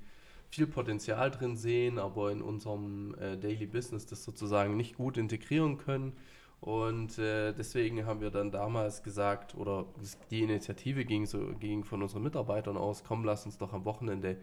viel 0.50 0.66
Potenzial 0.66 1.30
drin 1.30 1.56
sehen, 1.56 1.98
aber 1.98 2.32
in 2.32 2.42
unserem 2.42 3.14
äh, 3.20 3.36
Daily 3.36 3.66
Business 3.66 4.06
das 4.06 4.24
sozusagen 4.24 4.76
nicht 4.76 4.96
gut 4.96 5.16
integrieren 5.16 5.78
können. 5.78 6.12
Und 6.60 7.18
äh, 7.18 7.52
deswegen 7.52 8.04
haben 8.04 8.20
wir 8.20 8.30
dann 8.30 8.50
damals 8.50 9.02
gesagt, 9.02 9.54
oder 9.54 9.86
die 10.30 10.42
Initiative 10.42 11.04
ging, 11.06 11.24
so, 11.24 11.38
ging 11.58 11.84
von 11.84 12.02
unseren 12.02 12.22
Mitarbeitern 12.22 12.76
aus, 12.76 13.02
komm, 13.02 13.24
lass 13.24 13.46
uns 13.46 13.56
doch 13.56 13.72
am 13.72 13.86
Wochenende 13.86 14.36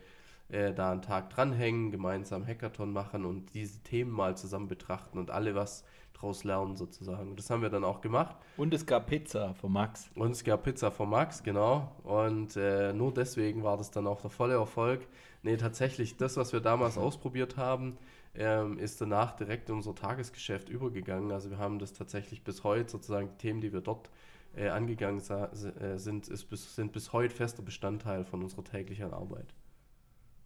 äh, 0.49 0.73
da 0.73 0.91
einen 0.91 1.03
Tag 1.03 1.29
dranhängen, 1.29 1.91
gemeinsam 1.91 2.45
Hackathon 2.45 2.91
machen 2.91 3.23
und 3.23 3.53
diese 3.53 3.79
Themen 3.83 4.11
mal 4.11 4.35
zusammen 4.35 4.67
betrachten 4.67 5.19
und 5.19 5.29
alle 5.29 5.53
was 5.53 5.83
draus 6.13 6.43
lernen 6.43 6.75
sozusagen. 6.75 7.31
Und 7.31 7.39
das 7.39 7.49
haben 7.49 7.61
wir 7.61 7.69
dann 7.69 7.83
auch 7.83 8.01
gemacht. 8.01 8.35
Und 8.57 8.73
es 8.73 8.85
gab 8.85 9.07
Pizza 9.07 9.53
von 9.53 9.71
Max. 9.71 10.09
Und 10.15 10.31
es 10.31 10.43
gab 10.43 10.63
Pizza 10.63 10.89
von 10.89 11.09
Max, 11.09 11.43
genau. 11.43 11.91
Und 12.03 12.55
äh, 12.55 12.93
nur 12.93 13.13
deswegen 13.13 13.63
war 13.63 13.77
das 13.77 13.91
dann 13.91 14.07
auch 14.07 14.21
der 14.21 14.31
volle 14.31 14.55
Erfolg. 14.55 15.07
Nee, 15.43 15.57
tatsächlich, 15.57 16.17
das, 16.17 16.35
was 16.37 16.53
wir 16.53 16.59
damals 16.59 16.97
ausprobiert 16.97 17.57
haben, 17.57 17.97
ähm, 18.37 18.77
ist 18.77 19.01
danach 19.01 19.35
direkt 19.35 19.69
in 19.69 19.75
unser 19.75 19.95
Tagesgeschäft 19.95 20.69
übergegangen. 20.69 21.31
Also 21.31 21.49
wir 21.49 21.57
haben 21.57 21.79
das 21.79 21.93
tatsächlich 21.93 22.43
bis 22.43 22.63
heute, 22.63 22.89
sozusagen 22.89 23.29
die 23.29 23.37
Themen, 23.37 23.61
die 23.61 23.73
wir 23.73 23.81
dort 23.81 24.09
äh, 24.55 24.69
angegangen 24.69 25.19
äh, 25.19 25.97
sind, 25.97 26.27
ist 26.27 26.45
bis, 26.45 26.75
sind 26.75 26.93
bis 26.93 27.13
heute 27.13 27.33
fester 27.33 27.61
Bestandteil 27.61 28.23
von 28.23 28.43
unserer 28.43 28.63
täglichen 28.63 29.13
Arbeit. 29.13 29.53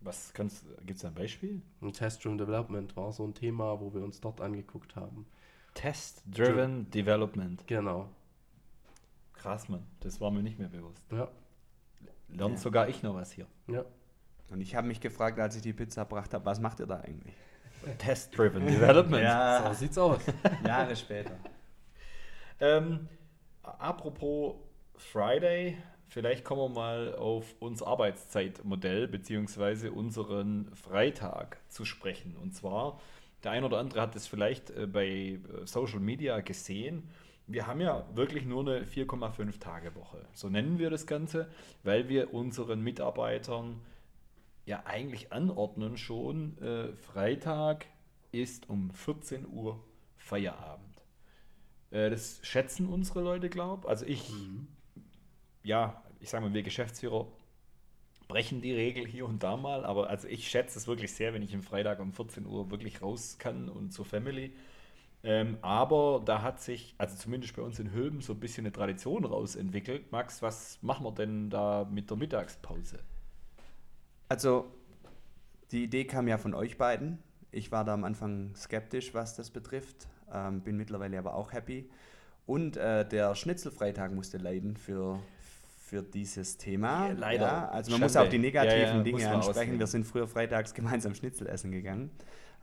Was 0.01 0.33
kannst 0.33 0.65
gibt 0.85 0.97
es 0.97 1.05
ein 1.05 1.13
Beispiel? 1.13 1.61
Ein 1.81 1.93
Test-Driven 1.93 2.37
Development 2.37 2.95
war 2.95 3.11
so 3.11 3.23
ein 3.23 3.35
Thema, 3.35 3.79
wo 3.79 3.93
wir 3.93 4.03
uns 4.03 4.19
dort 4.19 4.41
angeguckt 4.41 4.95
haben. 4.95 5.27
Test-Driven 5.75 6.89
Development. 6.89 7.65
Genau. 7.67 8.09
Krass, 9.33 9.69
Mann. 9.69 9.85
Das 9.99 10.19
war 10.19 10.31
mir 10.31 10.41
nicht 10.41 10.57
mehr 10.59 10.69
bewusst. 10.69 11.03
Ja. 11.11 11.29
Lernt 12.29 12.55
ja. 12.55 12.57
sogar 12.57 12.89
ich 12.89 13.03
noch 13.03 13.13
was 13.13 13.31
hier. 13.31 13.45
Ja. 13.67 13.85
Und 14.49 14.61
ich 14.61 14.75
habe 14.75 14.87
mich 14.87 14.99
gefragt, 14.99 15.39
als 15.39 15.55
ich 15.55 15.61
die 15.61 15.73
Pizza 15.73 16.03
gebracht 16.03 16.33
habe, 16.33 16.45
was 16.45 16.59
macht 16.59 16.79
ihr 16.79 16.87
da 16.87 16.99
eigentlich? 16.99 17.35
Test-Driven 17.97 18.65
Development. 18.65 19.23
ja, 19.23 19.63
so 19.67 19.73
sieht's 19.73 19.97
aus. 19.97 20.21
Jahre 20.65 20.95
später. 20.95 21.31
Ähm, 22.59 23.07
apropos 23.63 24.55
Friday, 24.95 25.77
vielleicht 26.07 26.45
kommen 26.45 26.61
wir 26.61 26.69
mal 26.69 27.15
auf 27.15 27.55
unser 27.59 27.87
Arbeitszeitmodell 27.87 29.07
bzw. 29.07 29.89
unseren 29.89 30.69
Freitag 30.75 31.57
zu 31.69 31.85
sprechen. 31.85 32.35
Und 32.41 32.53
zwar, 32.53 32.99
der 33.43 33.51
ein 33.51 33.63
oder 33.63 33.79
andere 33.79 34.01
hat 34.01 34.15
es 34.15 34.27
vielleicht 34.27 34.69
äh, 34.69 34.85
bei 34.85 35.07
äh, 35.07 35.39
Social 35.65 35.99
Media 35.99 36.39
gesehen. 36.41 37.09
Wir 37.47 37.67
haben 37.67 37.81
ja 37.81 38.05
wirklich 38.13 38.45
nur 38.45 38.61
eine 38.61 38.85
4,5 38.85 39.59
Tage 39.59 39.95
Woche. 39.95 40.19
So 40.33 40.47
nennen 40.47 40.77
wir 40.77 40.89
das 40.89 41.07
Ganze, 41.07 41.49
weil 41.83 42.07
wir 42.07 42.33
unseren 42.33 42.81
Mitarbeitern 42.81 43.81
ja 44.65 44.83
eigentlich 44.85 45.31
anordnen 45.31 45.97
schon, 45.97 46.57
äh, 46.59 46.93
Freitag 46.95 47.85
ist 48.31 48.69
um 48.69 48.91
14 48.91 49.47
Uhr 49.47 49.83
Feierabend. 50.17 51.03
Äh, 51.91 52.09
das 52.09 52.39
schätzen 52.43 52.87
unsere 52.87 53.21
Leute, 53.21 53.49
glaube 53.49 53.83
ich. 53.83 53.89
Also 53.89 54.05
ich, 54.05 54.29
mhm. 54.29 54.67
ja, 55.63 56.01
ich 56.19 56.29
sage 56.29 56.45
mal, 56.45 56.53
wir 56.53 56.63
Geschäftsführer 56.63 57.27
brechen 58.27 58.61
die 58.61 58.73
Regel 58.73 59.05
hier 59.05 59.25
und 59.25 59.43
da 59.43 59.57
mal, 59.57 59.83
aber 59.83 60.09
also 60.09 60.25
ich 60.27 60.47
schätze 60.47 60.79
es 60.79 60.87
wirklich 60.87 61.11
sehr, 61.11 61.33
wenn 61.33 61.41
ich 61.41 61.53
am 61.53 61.63
Freitag 61.63 61.99
um 61.99 62.13
14 62.13 62.45
Uhr 62.45 62.71
wirklich 62.71 63.01
raus 63.01 63.37
kann 63.37 63.67
und 63.67 63.91
zur 63.91 64.05
Family. 64.05 64.53
Ähm, 65.23 65.57
aber 65.61 66.21
da 66.23 66.41
hat 66.41 66.61
sich, 66.61 66.95
also 66.97 67.15
zumindest 67.17 67.55
bei 67.55 67.61
uns 67.61 67.77
in 67.79 67.91
Hülben, 67.91 68.21
so 68.21 68.33
ein 68.33 68.39
bisschen 68.39 68.65
eine 68.65 68.71
Tradition 68.71 69.25
rausentwickelt. 69.25 70.11
Max, 70.11 70.41
was 70.41 70.81
machen 70.81 71.05
wir 71.05 71.11
denn 71.11 71.49
da 71.49 71.87
mit 71.91 72.09
der 72.09 72.17
Mittagspause? 72.17 72.99
Also, 74.31 74.71
die 75.71 75.83
Idee 75.83 76.05
kam 76.05 76.25
ja 76.29 76.37
von 76.37 76.53
euch 76.53 76.77
beiden. 76.77 77.19
Ich 77.51 77.69
war 77.73 77.83
da 77.83 77.93
am 77.93 78.05
Anfang 78.05 78.55
skeptisch, 78.55 79.13
was 79.13 79.35
das 79.35 79.49
betrifft, 79.51 80.07
ähm, 80.33 80.61
bin 80.61 80.77
mittlerweile 80.77 81.19
aber 81.19 81.35
auch 81.35 81.51
happy. 81.51 81.89
Und 82.45 82.77
äh, 82.77 83.05
der 83.05 83.35
Schnitzelfreitag 83.35 84.13
musste 84.13 84.37
leiden 84.37 84.77
für, 84.77 85.19
für 85.85 86.01
dieses 86.01 86.57
Thema. 86.57 87.09
Ja, 87.09 87.13
leider. 87.13 87.45
Ja, 87.45 87.67
also 87.71 87.91
man 87.91 87.99
Schande. 87.99 88.05
muss 88.05 88.15
auch 88.15 88.29
die 88.29 88.39
negativen 88.39 88.79
Ja, 88.99 89.03
Dinge 89.03 89.29
ansprechen. 89.31 89.49
ausnehmen. 89.49 89.79
Wir 89.79 89.87
sind 89.87 90.05
früher 90.05 90.29
freitags 90.29 90.73
gemeinsam 90.73 91.13
Schnitzel 91.13 91.47
essen 91.47 91.71
gegangen. 91.73 92.09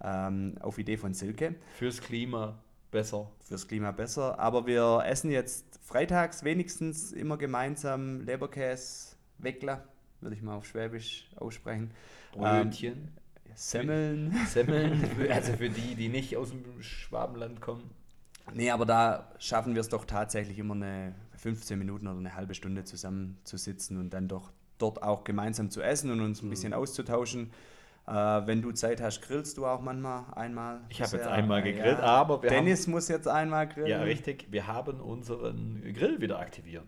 Ähm, 0.03 0.55
auf 0.61 0.79
Idee 0.79 0.97
von 0.97 1.13
Silke. 1.13 1.55
Fürs 1.77 2.01
Klima 2.01 2.59
besser. 2.91 3.31
Fürs 3.41 3.69
Klima 3.69 3.91
besser. 3.91 4.39
Aber 4.39 4.67
wir 4.67 5.03
essen 5.05 5.31
jetzt 5.31 5.79
freitags 5.85 6.45
wenigstens 6.45 7.13
immer 7.13 7.37
gemeinsam 7.37 8.23
Leberkäse, 8.23 9.17
Weckler, 9.37 9.85
würde 10.21 10.35
ich 10.37 10.43
mal 10.43 10.57
auf 10.57 10.67
Schwäbisch 10.67 11.29
aussprechen. 11.37 11.91
Brötchen, 12.33 13.09
Semmeln. 13.55 14.33
Semmeln, 14.47 14.97
für- 15.17 15.33
also 15.35 15.53
für 15.55 15.69
die, 15.71 15.95
die 15.95 16.09
nicht 16.09 16.37
aus 16.37 16.51
dem 16.51 16.65
Schwabenland 16.83 17.61
kommen. 17.61 17.91
Nee, 18.55 18.71
aber 18.71 18.87
da 18.87 19.31
schaffen 19.39 19.75
wir 19.75 19.81
es 19.81 19.89
doch 19.89 20.05
tatsächlich 20.05 20.59
immer 20.59 20.75
eine 20.75 21.15
15 21.37 21.79
Minuten 21.79 22.07
oder 22.07 22.19
eine 22.19 22.35
halbe 22.35 22.55
Stunde 22.55 22.85
zusammen 22.85 23.39
zu 23.45 23.57
sitzen 23.57 23.99
und 23.99 24.11
dann 24.11 24.29
doch 24.29 24.53
dort 24.79 25.03
auch 25.03 25.25
gemeinsam 25.25 25.71
zu 25.71 25.83
essen 25.83 26.11
und 26.11 26.21
uns 26.21 26.43
ein 26.43 26.49
bisschen 26.51 26.73
auszutauschen. 26.73 27.51
Äh, 28.07 28.13
wenn 28.13 28.63
du 28.63 28.73
Zeit 28.73 29.03
hast, 29.03 29.21
grillst 29.21 29.59
du 29.59 29.67
auch 29.67 29.83
manchmal 29.83 30.25
einmal. 30.35 30.81
Ich 30.89 31.03
habe 31.03 31.17
jetzt 31.17 31.27
einmal 31.27 31.61
Äh, 31.67 31.73
gegrillt, 31.73 31.99
aber 32.01 32.43
wir 32.43 32.49
Dennis 32.49 32.87
muss 32.87 33.09
jetzt 33.09 33.29
einmal 33.29 33.67
haben, 33.67 33.75
grillen. 33.75 33.89
ja 33.89 34.01
richtig, 34.03 34.47
wir 34.51 34.67
haben 34.67 35.01
unseren 35.01 35.83
Grill 35.95 36.21
wieder 36.21 36.39
aktiviert. 36.39 36.87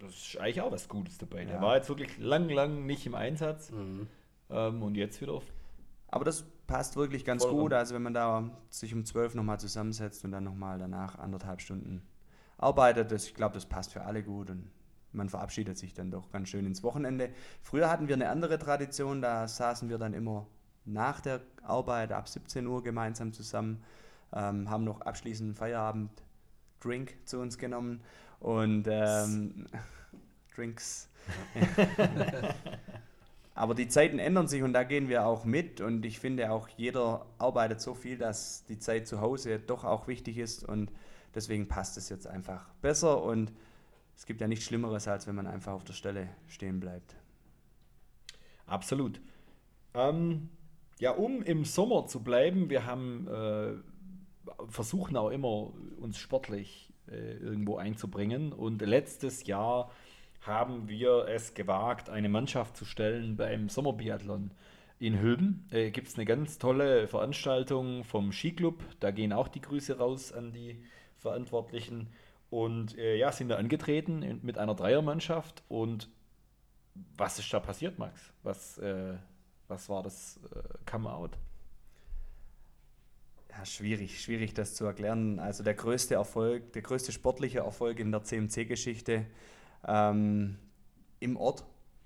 Das 0.00 0.10
ist 0.10 0.36
eigentlich 0.38 0.60
auch 0.62 0.72
was 0.72 0.88
Gutes 0.88 1.18
dabei. 1.18 1.44
Der 1.44 1.56
Ja. 1.56 1.62
war 1.62 1.76
jetzt 1.76 1.88
wirklich 1.88 2.16
lang, 2.18 2.48
lang 2.48 2.86
nicht 2.86 3.06
im 3.06 3.14
Einsatz 3.14 3.70
Mhm. 3.70 4.06
ähm, 4.50 4.82
und 4.82 4.96
jetzt 4.96 5.20
wieder 5.20 5.34
auf 5.34 5.44
Aber 6.08 6.24
das 6.24 6.44
passt 6.66 6.96
wirklich 6.96 7.24
ganz 7.24 7.44
Voll 7.44 7.52
gut. 7.52 7.72
Also 7.72 7.94
wenn 7.94 8.02
man 8.02 8.14
da 8.14 8.50
sich 8.68 8.92
um 8.94 9.04
12 9.04 9.34
nochmal 9.36 9.60
zusammensetzt 9.60 10.24
und 10.24 10.32
dann 10.32 10.42
nochmal 10.44 10.78
danach 10.78 11.18
anderthalb 11.18 11.60
Stunden 11.60 12.02
arbeitet, 12.58 13.12
das, 13.12 13.26
ich 13.26 13.34
glaube, 13.34 13.54
das 13.54 13.66
passt 13.66 13.92
für 13.92 14.02
alle 14.02 14.22
gut 14.24 14.50
und 14.50 14.70
man 15.12 15.28
verabschiedet 15.28 15.78
sich 15.78 15.94
dann 15.94 16.10
doch 16.10 16.30
ganz 16.30 16.48
schön 16.48 16.66
ins 16.66 16.82
Wochenende. 16.82 17.30
Früher 17.62 17.90
hatten 17.90 18.08
wir 18.08 18.14
eine 18.14 18.28
andere 18.28 18.58
Tradition, 18.58 19.22
da 19.22 19.46
saßen 19.46 19.88
wir 19.88 19.98
dann 19.98 20.14
immer 20.14 20.46
nach 20.84 21.20
der 21.20 21.40
Arbeit 21.62 22.10
ab 22.12 22.28
17 22.28 22.66
Uhr 22.66 22.82
gemeinsam 22.82 23.32
zusammen, 23.32 23.82
ähm, 24.32 24.68
haben 24.70 24.84
noch 24.84 25.00
abschließend 25.02 25.48
einen 25.48 25.54
Feierabend 25.54 26.10
Drink 26.80 27.18
zu 27.26 27.38
uns 27.40 27.58
genommen 27.58 28.00
und 28.40 28.86
ähm, 28.88 29.66
Drinks. 30.56 31.08
Aber 33.54 33.74
die 33.74 33.88
Zeiten 33.88 34.18
ändern 34.18 34.48
sich 34.48 34.62
und 34.62 34.72
da 34.72 34.84
gehen 34.84 35.08
wir 35.08 35.26
auch 35.26 35.44
mit. 35.44 35.80
Und 35.80 36.04
ich 36.06 36.18
finde 36.18 36.50
auch, 36.50 36.68
jeder 36.76 37.26
arbeitet 37.38 37.80
so 37.80 37.94
viel, 37.94 38.16
dass 38.16 38.64
die 38.64 38.78
Zeit 38.78 39.06
zu 39.06 39.20
Hause 39.20 39.58
doch 39.58 39.84
auch 39.84 40.08
wichtig 40.08 40.38
ist. 40.38 40.64
Und 40.64 40.90
deswegen 41.34 41.68
passt 41.68 41.98
es 41.98 42.08
jetzt 42.08 42.26
einfach 42.26 42.70
besser. 42.80 43.22
Und 43.22 43.52
es 44.16 44.24
gibt 44.24 44.40
ja 44.40 44.48
nichts 44.48 44.64
Schlimmeres, 44.64 45.06
als 45.08 45.26
wenn 45.26 45.34
man 45.34 45.46
einfach 45.46 45.72
auf 45.72 45.84
der 45.84 45.92
Stelle 45.92 46.28
stehen 46.46 46.80
bleibt. 46.80 47.16
Absolut. 48.66 49.20
Ähm, 49.92 50.48
ja, 50.98 51.10
um 51.10 51.42
im 51.42 51.64
Sommer 51.64 52.06
zu 52.06 52.22
bleiben, 52.22 52.70
wir 52.70 52.86
haben 52.86 53.28
äh, 53.28 53.72
versuchen 54.68 55.16
auch 55.16 55.30
immer 55.30 55.72
uns 55.98 56.18
sportlich 56.18 56.89
äh, 57.10 57.34
irgendwo 57.34 57.76
einzubringen 57.76 58.52
und 58.52 58.82
letztes 58.82 59.46
Jahr 59.46 59.90
haben 60.42 60.88
wir 60.88 61.26
es 61.28 61.54
gewagt, 61.54 62.08
eine 62.08 62.28
Mannschaft 62.28 62.76
zu 62.76 62.84
stellen 62.84 63.36
beim 63.36 63.68
Sommerbiathlon 63.68 64.50
in 64.98 65.20
Hülben. 65.20 65.66
Äh, 65.70 65.90
Gibt 65.90 66.08
es 66.08 66.14
eine 66.14 66.24
ganz 66.24 66.58
tolle 66.58 67.08
Veranstaltung 67.08 68.04
vom 68.04 68.32
Skiclub, 68.32 68.82
da 69.00 69.10
gehen 69.10 69.32
auch 69.32 69.48
die 69.48 69.60
Grüße 69.60 69.98
raus 69.98 70.32
an 70.32 70.52
die 70.52 70.82
Verantwortlichen 71.16 72.08
und 72.48 72.96
äh, 72.98 73.16
ja, 73.16 73.32
sind 73.32 73.48
da 73.48 73.56
angetreten 73.56 74.40
mit 74.42 74.58
einer 74.58 74.74
Dreiermannschaft 74.74 75.62
und 75.68 76.08
was 77.16 77.38
ist 77.38 77.52
da 77.52 77.60
passiert, 77.60 77.98
Max? 77.98 78.32
Was, 78.42 78.78
äh, 78.78 79.14
was 79.68 79.88
war 79.88 80.02
das 80.02 80.40
äh, 80.54 80.90
Come-out? 80.90 81.38
Ja, 83.60 83.66
schwierig, 83.66 84.22
schwierig 84.22 84.54
das 84.54 84.74
zu 84.74 84.86
erklären. 84.86 85.38
Also 85.38 85.62
der 85.62 85.74
größte 85.74 86.14
Erfolg, 86.14 86.72
der 86.72 86.80
größte 86.80 87.12
sportliche 87.12 87.58
Erfolg 87.58 87.98
in 87.98 88.10
der 88.10 88.22
CMC-Geschichte 88.24 89.26
ähm, 89.86 90.56
im 91.18 91.36
Ort, 91.36 91.64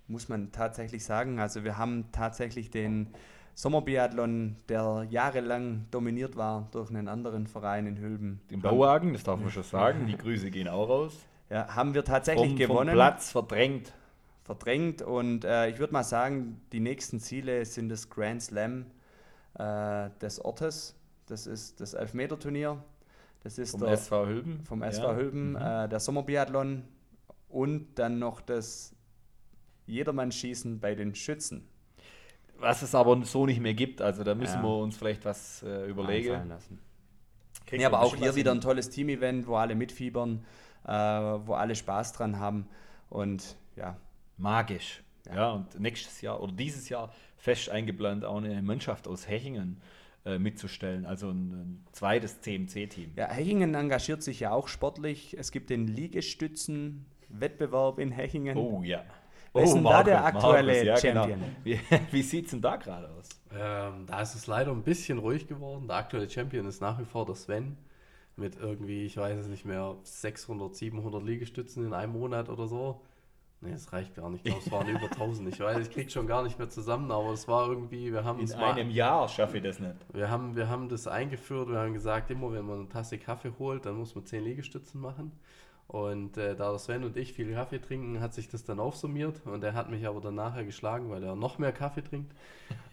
muss 0.08 0.28
man 0.28 0.50
tatsächlich 0.50 1.04
sagen. 1.04 1.38
Also 1.38 1.62
wir 1.62 1.78
haben 1.78 2.10
tatsächlich 2.10 2.70
den 2.72 3.10
Sommerbiathlon, 3.54 4.56
der 4.68 5.06
jahrelang 5.08 5.86
dominiert 5.92 6.34
war 6.34 6.66
durch 6.72 6.90
einen 6.90 7.06
anderen 7.06 7.46
Verein 7.46 7.86
in 7.86 7.98
Hülben. 8.00 8.40
Den 8.50 8.60
Bauwagen, 8.60 9.12
das 9.12 9.22
darf 9.22 9.38
man 9.38 9.50
schon 9.52 9.62
sagen. 9.62 10.08
Die 10.08 10.16
Grüße 10.16 10.50
gehen 10.50 10.66
auch 10.66 10.88
raus. 10.88 11.14
Ja, 11.50 11.72
haben 11.72 11.94
wir 11.94 12.04
tatsächlich 12.04 12.48
Vom, 12.48 12.58
vom 12.58 12.66
gewonnen. 12.66 12.94
Platz 12.94 13.30
verdrängt. 13.30 13.92
verdrängt 14.42 15.02
und 15.02 15.44
äh, 15.44 15.68
ich 15.68 15.78
würde 15.78 15.92
mal 15.92 16.02
sagen, 16.02 16.60
die 16.72 16.80
nächsten 16.80 17.20
Ziele 17.20 17.64
sind 17.64 17.90
das 17.90 18.10
Grand 18.10 18.42
Slam 18.42 18.86
äh, 19.56 20.10
des 20.20 20.44
Ortes. 20.44 20.96
Das 21.26 21.46
ist 21.46 21.80
das 21.80 21.94
Elfmeterturnier. 21.94 22.82
Das 23.42 23.58
ist 23.58 23.72
Vom 23.72 23.80
der, 23.80 23.90
SV 23.90 24.26
Hülben. 24.26 24.64
vom 24.64 24.82
Ja. 24.82 24.88
SV 24.88 25.14
Hülben, 25.16 25.50
Mhm. 25.50 25.56
äh, 25.56 25.88
der 25.88 26.00
Sommerbiathlon 26.00 26.84
und 27.48 27.94
dann 27.98 28.18
noch 28.18 28.40
das 28.40 28.94
Jedermann-Schießen 29.86 30.80
bei 30.80 30.94
den 30.94 31.14
Schützen 31.14 31.68
Was 32.58 32.82
es 32.82 32.94
aber 32.94 33.22
so 33.24 33.46
nicht 33.46 33.60
mehr 33.60 33.74
gibt. 33.74 34.00
Also 34.00 34.22
da 34.24 34.34
müssen 34.34 34.56
Ja. 34.58 34.62
wir 34.62 34.76
uns 34.78 34.96
vielleicht 34.96 35.24
was 35.24 35.62
äh, 35.64 35.86
überlegen. 35.90 36.48
lassen. 36.48 36.78
Kriegt 37.66 37.80
Nee, 37.80 37.84
aber 37.84 38.00
auch 38.00 38.14
hier 38.14 38.34
wieder 38.36 38.52
ein 38.52 38.60
tolles 38.60 38.90
Team-Event, 38.90 39.46
wo 39.46 39.56
alle 39.56 39.74
mitfiebern, 39.74 40.44
äh, 40.84 40.90
wo 40.92 41.54
alle 41.54 41.74
Spaß 41.74 42.12
dran 42.12 42.38
haben 42.38 42.68
und 43.10 43.56
ja, 43.76 43.96
magisch. 44.36 45.02
Ja. 45.26 45.34
Ja. 45.34 45.50
und 45.52 45.80
nächstes 45.80 46.20
Jahr 46.20 46.40
oder 46.40 46.52
dieses 46.52 46.88
Jahr 46.90 47.10
fest 47.36 47.68
eingeplant, 47.70 48.24
auch 48.24 48.36
eine 48.38 48.62
Mannschaft 48.62 49.08
aus 49.08 49.26
Hechingen 49.28 49.80
äh, 50.24 50.38
mitzustellen. 50.38 51.04
Also 51.06 51.30
ein, 51.30 51.52
ein 51.52 51.84
zweites 51.92 52.40
CMC-Team. 52.40 53.12
Ja, 53.16 53.28
Hechingen 53.28 53.74
engagiert 53.74 54.22
sich 54.22 54.40
ja 54.40 54.52
auch 54.52 54.68
sportlich. 54.68 55.36
Es 55.38 55.52
gibt 55.52 55.68
den 55.70 55.86
Liegestützen-Wettbewerb 55.86 57.98
in 57.98 58.10
Hechingen. 58.10 58.56
Oh 58.56 58.82
ja. 58.82 59.04
Wer 59.52 59.64
ist 59.64 59.74
denn 59.74 59.84
da 59.84 60.02
der 60.02 60.24
aktuelle 60.24 60.82
genau. 60.82 60.96
Champion? 60.96 61.42
Wie, 61.62 61.78
wie 62.10 62.22
sieht 62.22 62.46
es 62.46 62.52
denn 62.52 62.60
da 62.60 62.74
gerade 62.76 63.08
aus? 63.10 63.28
Ähm, 63.52 64.06
da 64.06 64.20
ist 64.20 64.34
es 64.34 64.48
leider 64.48 64.72
ein 64.72 64.82
bisschen 64.82 65.18
ruhig 65.18 65.46
geworden. 65.46 65.86
Der 65.86 65.98
aktuelle 65.98 66.28
Champion 66.28 66.66
ist 66.66 66.80
nach 66.80 66.98
wie 66.98 67.04
vor 67.04 67.24
der 67.24 67.36
Sven. 67.36 67.76
Mit 68.36 68.56
irgendwie, 68.56 69.04
ich 69.04 69.16
weiß 69.16 69.38
es 69.38 69.46
nicht 69.46 69.64
mehr, 69.64 69.94
600, 70.02 70.74
700 70.74 71.22
Liegestützen 71.22 71.86
in 71.86 71.92
einem 71.92 72.14
Monat 72.14 72.48
oder 72.48 72.66
so. 72.66 73.00
Nee, 73.64 73.72
das 73.72 73.92
reicht 73.92 74.14
gar 74.14 74.28
nicht. 74.30 74.44
Ich 74.46 74.52
glaube, 74.52 74.60
es 74.66 74.70
waren 74.72 74.88
über 74.88 75.04
1000. 75.10 75.48
Ich 75.54 75.60
weiß, 75.60 75.78
ich 75.86 75.90
krieg 75.92 76.10
schon 76.12 76.26
gar 76.26 76.42
nicht 76.42 76.58
mehr 76.58 76.68
zusammen, 76.68 77.10
aber 77.10 77.30
es 77.32 77.48
war 77.48 77.68
irgendwie, 77.68 78.12
wir 78.12 78.24
haben 78.24 78.38
In 78.38 78.44
es 78.44 78.56
mal- 78.56 78.72
einem 78.72 78.90
Jahr 78.90 79.28
schaffe 79.28 79.56
ich 79.58 79.62
das 79.62 79.78
nicht. 79.80 79.94
wir 80.12 80.30
haben, 80.30 80.54
wir 80.56 80.68
haben 80.68 80.88
das 80.88 81.06
eingeführt, 81.06 81.68
wir 81.70 81.78
haben 81.78 81.94
gesagt, 81.94 82.30
immer 82.30 82.52
wenn 82.52 82.66
man 82.66 82.80
eine 82.80 82.88
Tasse 82.88 83.18
Kaffee 83.18 83.52
holt, 83.58 83.86
dann 83.86 83.96
muss 83.96 84.14
man 84.14 84.24
10 84.26 84.44
Liegestützen 84.44 85.00
machen. 85.00 85.32
Und 85.86 86.38
äh, 86.38 86.56
da 86.56 86.76
Sven 86.78 87.04
und 87.04 87.14
ich 87.18 87.34
viel 87.34 87.52
Kaffee 87.52 87.78
trinken, 87.78 88.18
hat 88.20 88.32
sich 88.32 88.48
das 88.48 88.64
dann 88.64 88.80
aufsummiert 88.80 89.42
und 89.44 89.62
er 89.62 89.74
hat 89.74 89.90
mich 89.90 90.06
aber 90.06 90.18
dann 90.22 90.34
nachher 90.34 90.64
geschlagen, 90.64 91.10
weil 91.10 91.22
er 91.22 91.36
noch 91.36 91.58
mehr 91.58 91.72
Kaffee 91.72 92.02
trinkt. 92.02 92.32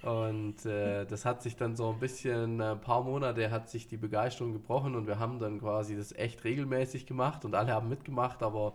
Und 0.04 0.66
äh, 0.66 1.06
das 1.06 1.26
hat 1.26 1.42
sich 1.42 1.56
dann 1.56 1.76
so 1.78 1.90
ein 1.92 2.00
bisschen, 2.00 2.60
äh, 2.60 2.72
ein 2.72 2.82
paar 2.82 3.02
Monate 3.04 3.50
hat 3.50 3.70
sich 3.70 3.88
die 3.88 3.98
Begeisterung 3.98 4.52
gebrochen 4.52 4.96
und 4.96 5.08
wir 5.08 5.20
haben 5.20 5.40
dann 5.40 5.60
quasi 5.60 5.96
das 5.96 6.12
echt 6.14 6.44
regelmäßig 6.44 7.06
gemacht 7.06 7.46
und 7.46 7.56
alle 7.56 7.72
haben 7.74 7.88
mitgemacht, 7.88 8.44
aber 8.44 8.74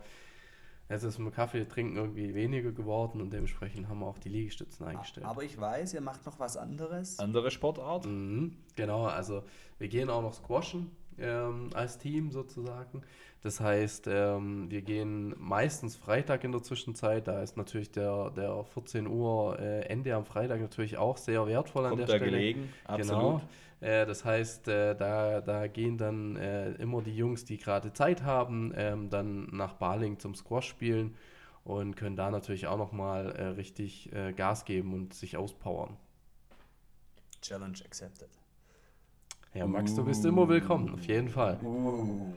jetzt 0.89 1.03
ist 1.03 1.19
mit 1.19 1.35
Kaffee 1.35 1.65
trinken 1.67 1.97
irgendwie 1.97 2.35
weniger 2.35 2.73
geworden 2.73 3.21
und 3.21 3.33
dementsprechend 3.33 3.89
haben 3.89 4.01
wir 4.01 4.07
auch 4.07 4.19
die 4.19 4.29
Liegestützen 4.29 4.87
eingestellt. 4.87 5.27
Aber 5.27 5.43
ich 5.43 5.59
weiß, 5.61 5.95
ihr 5.95 6.01
macht 6.01 6.25
noch 6.27 6.39
was 6.39 6.57
anderes. 6.57 7.19
Andere 7.19 7.51
Sportart? 7.51 8.07
Mhm, 8.07 8.57
genau, 8.77 9.05
also 9.05 9.43
wir 9.79 9.89
gehen 9.89 10.11
auch 10.11 10.23
noch 10.23 10.35
squashen 10.35 10.91
ähm, 11.19 11.71
als 11.75 11.99
Team 11.99 12.31
sozusagen. 12.31 13.03
Das 13.43 13.61
heißt, 13.61 14.09
ähm, 14.09 14.71
wir 14.71 14.83
gehen 14.83 15.35
meistens 15.39 15.95
Freitag 15.97 16.43
in 16.45 16.53
der 16.53 16.63
Zwischenzeit. 16.63 17.29
Da 17.29 17.43
ist 17.43 17.57
natürlich 17.57 17.91
der, 17.91 18.31
der 18.31 18.65
14 18.65 19.07
Uhr 19.07 19.59
äh, 19.59 19.83
Ende 19.83 20.15
am 20.15 20.25
Freitag 20.25 20.61
natürlich 20.61 20.97
auch 20.97 21.17
sehr 21.17 21.47
wertvoll 21.47 21.85
an 21.85 21.91
Kommt 21.91 22.01
der 22.01 22.07
da 22.07 22.17
Stelle. 22.17 22.31
gelegen? 22.31 22.73
Genau. 22.97 23.41
Äh, 23.81 24.07
das 24.07 24.25
heißt, 24.25 24.69
äh, 24.69 24.97
da, 24.97 25.41
da 25.41 25.67
gehen 25.67 25.99
dann 25.99 26.37
äh, 26.37 26.73
immer 26.73 27.03
die 27.03 27.15
Jungs, 27.17 27.45
die 27.45 27.59
gerade 27.59 27.93
Zeit 27.93 28.23
haben, 28.23 28.73
ähm, 28.75 29.11
dann 29.11 29.49
nach 29.53 29.75
Baling 29.75 30.19
zum 30.19 30.35
Squash 30.35 30.69
spielen 30.69 31.15
und 31.65 31.97
können 31.97 32.17
da 32.17 32.31
natürlich 32.31 32.67
auch 32.67 32.79
nochmal 32.79 33.33
äh, 33.33 33.45
richtig 33.49 34.11
Gas 34.37 34.65
geben 34.65 34.95
und 34.95 35.15
sich 35.15 35.37
auspowern. 35.37 35.97
Challenge 37.43 37.79
accepted. 37.85 38.31
Ja, 39.57 39.67
Max, 39.67 39.95
du 39.95 40.05
bist 40.05 40.23
immer 40.27 40.47
willkommen, 40.51 40.93
auf 40.93 41.07
jeden 41.07 41.31
Fall. 41.31 41.59
Uh. 41.63 42.35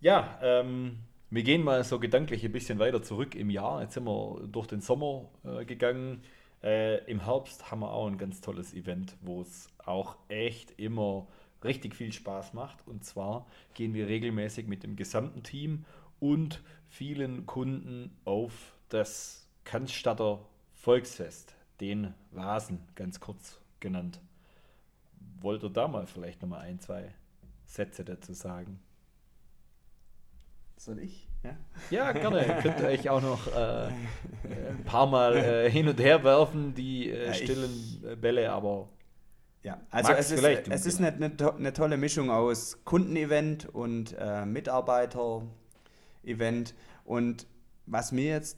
Ja, 0.00 0.38
ähm, 0.40 1.00
wir 1.28 1.42
gehen 1.42 1.62
mal 1.62 1.84
so 1.84 2.00
gedanklich 2.00 2.42
ein 2.42 2.52
bisschen 2.52 2.78
weiter 2.78 3.02
zurück 3.02 3.34
im 3.34 3.50
Jahr. 3.50 3.82
Jetzt 3.82 3.92
sind 3.92 4.04
wir 4.06 4.48
durch 4.50 4.66
den 4.66 4.80
Sommer 4.80 5.28
äh, 5.44 5.66
gegangen. 5.66 6.22
Äh, 6.62 7.04
Im 7.04 7.26
Herbst 7.26 7.70
haben 7.70 7.80
wir 7.80 7.92
auch 7.92 8.06
ein 8.06 8.16
ganz 8.16 8.40
tolles 8.40 8.72
Event, 8.72 9.14
wo 9.20 9.42
es 9.42 9.68
auch 9.84 10.16
echt 10.28 10.70
immer 10.78 11.26
richtig 11.62 11.94
viel 11.94 12.12
Spaß 12.12 12.54
macht. 12.54 12.78
Und 12.88 13.04
zwar 13.04 13.46
gehen 13.74 13.92
wir 13.92 14.06
regelmäßig 14.06 14.66
mit 14.66 14.84
dem 14.84 14.96
gesamten 14.96 15.42
Team 15.42 15.84
und 16.18 16.62
vielen 16.88 17.44
Kunden 17.44 18.16
auf 18.24 18.74
das 18.88 19.46
Cannstatter 19.64 20.40
Volksfest, 20.72 21.54
den 21.82 22.14
Vasen, 22.30 22.78
ganz 22.94 23.20
kurz 23.20 23.60
genannt. 23.80 24.18
Wollt 25.44 25.62
ihr 25.62 25.68
da 25.68 25.86
mal 25.86 26.06
vielleicht 26.06 26.40
nochmal 26.40 26.62
ein, 26.62 26.80
zwei 26.80 27.12
Sätze 27.66 28.02
dazu 28.02 28.32
sagen? 28.32 28.80
Soll 30.78 31.00
ich? 31.00 31.28
Ja, 31.42 31.58
ja 31.90 32.12
gerne. 32.12 32.58
Könnt 32.62 32.80
ihr 32.80 32.86
euch 32.86 33.10
auch 33.10 33.20
noch 33.20 33.46
äh, 33.48 33.90
ein 34.70 34.84
paar 34.86 35.06
Mal 35.06 35.36
äh, 35.36 35.70
hin 35.70 35.86
und 35.86 36.00
her 36.00 36.24
werfen, 36.24 36.74
die 36.74 37.10
äh, 37.10 37.34
stillen 37.34 37.70
ich, 37.70 38.00
Bälle, 38.22 38.50
aber. 38.50 38.88
Ja, 39.62 39.82
also 39.90 40.12
es 40.12 40.30
ist, 40.30 40.42
es 40.42 40.86
ist 40.86 40.98
eine, 40.98 41.12
eine, 41.12 41.30
eine, 41.54 41.74
tolle 41.74 41.98
Mischung 41.98 42.30
aus 42.30 42.82
Kundenevent 42.86 43.66
und 43.66 44.16
äh, 44.18 44.46
Mitarbeiter-Event. 44.46 46.74
Und 47.04 47.46
was 47.84 48.12
mir 48.12 48.30
jetzt 48.30 48.56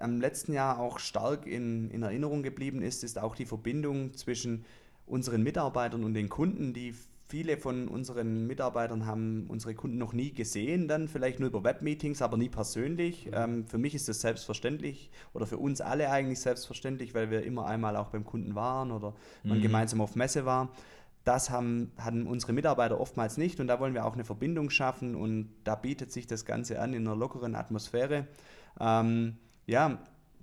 am 0.00 0.20
letzten 0.20 0.52
Jahr 0.52 0.80
auch 0.80 0.98
stark 0.98 1.46
in, 1.46 1.88
in 1.92 2.02
Erinnerung 2.02 2.42
geblieben 2.42 2.82
ist, 2.82 3.04
ist 3.04 3.16
auch 3.16 3.36
die 3.36 3.46
Verbindung 3.46 4.12
zwischen 4.14 4.64
unseren 5.06 5.42
Mitarbeitern 5.42 6.04
und 6.04 6.14
den 6.14 6.28
Kunden, 6.28 6.72
die 6.72 6.94
viele 7.28 7.56
von 7.56 7.88
unseren 7.88 8.46
Mitarbeitern 8.46 9.06
haben 9.06 9.46
unsere 9.48 9.74
Kunden 9.74 9.98
noch 9.98 10.12
nie 10.12 10.32
gesehen, 10.32 10.86
dann 10.86 11.08
vielleicht 11.08 11.40
nur 11.40 11.48
über 11.48 11.64
Webmeetings, 11.64 12.22
aber 12.22 12.36
nie 12.36 12.48
persönlich. 12.48 13.26
Mhm. 13.26 13.32
Ähm, 13.34 13.66
für 13.66 13.78
mich 13.78 13.94
ist 13.94 14.08
das 14.08 14.20
selbstverständlich 14.20 15.10
oder 15.32 15.46
für 15.46 15.58
uns 15.58 15.80
alle 15.80 16.10
eigentlich 16.10 16.40
selbstverständlich, 16.40 17.14
weil 17.14 17.30
wir 17.30 17.42
immer 17.42 17.66
einmal 17.66 17.96
auch 17.96 18.10
beim 18.10 18.24
Kunden 18.24 18.54
waren 18.54 18.92
oder 18.92 19.14
man 19.42 19.58
mhm. 19.58 19.62
gemeinsam 19.62 20.00
auf 20.00 20.14
Messe 20.14 20.44
war. 20.44 20.70
Das 21.24 21.50
haben, 21.50 21.90
hatten 21.98 22.28
unsere 22.28 22.52
Mitarbeiter 22.52 23.00
oftmals 23.00 23.36
nicht 23.36 23.58
und 23.58 23.66
da 23.66 23.80
wollen 23.80 23.94
wir 23.94 24.04
auch 24.04 24.14
eine 24.14 24.24
Verbindung 24.24 24.70
schaffen 24.70 25.16
und 25.16 25.48
da 25.64 25.74
bietet 25.74 26.12
sich 26.12 26.28
das 26.28 26.44
Ganze 26.44 26.80
an 26.80 26.94
in 26.94 27.06
einer 27.06 27.16
lockeren 27.16 27.56
Atmosphäre. 27.56 28.28
Ähm, 28.78 29.36
ja, 29.66 29.98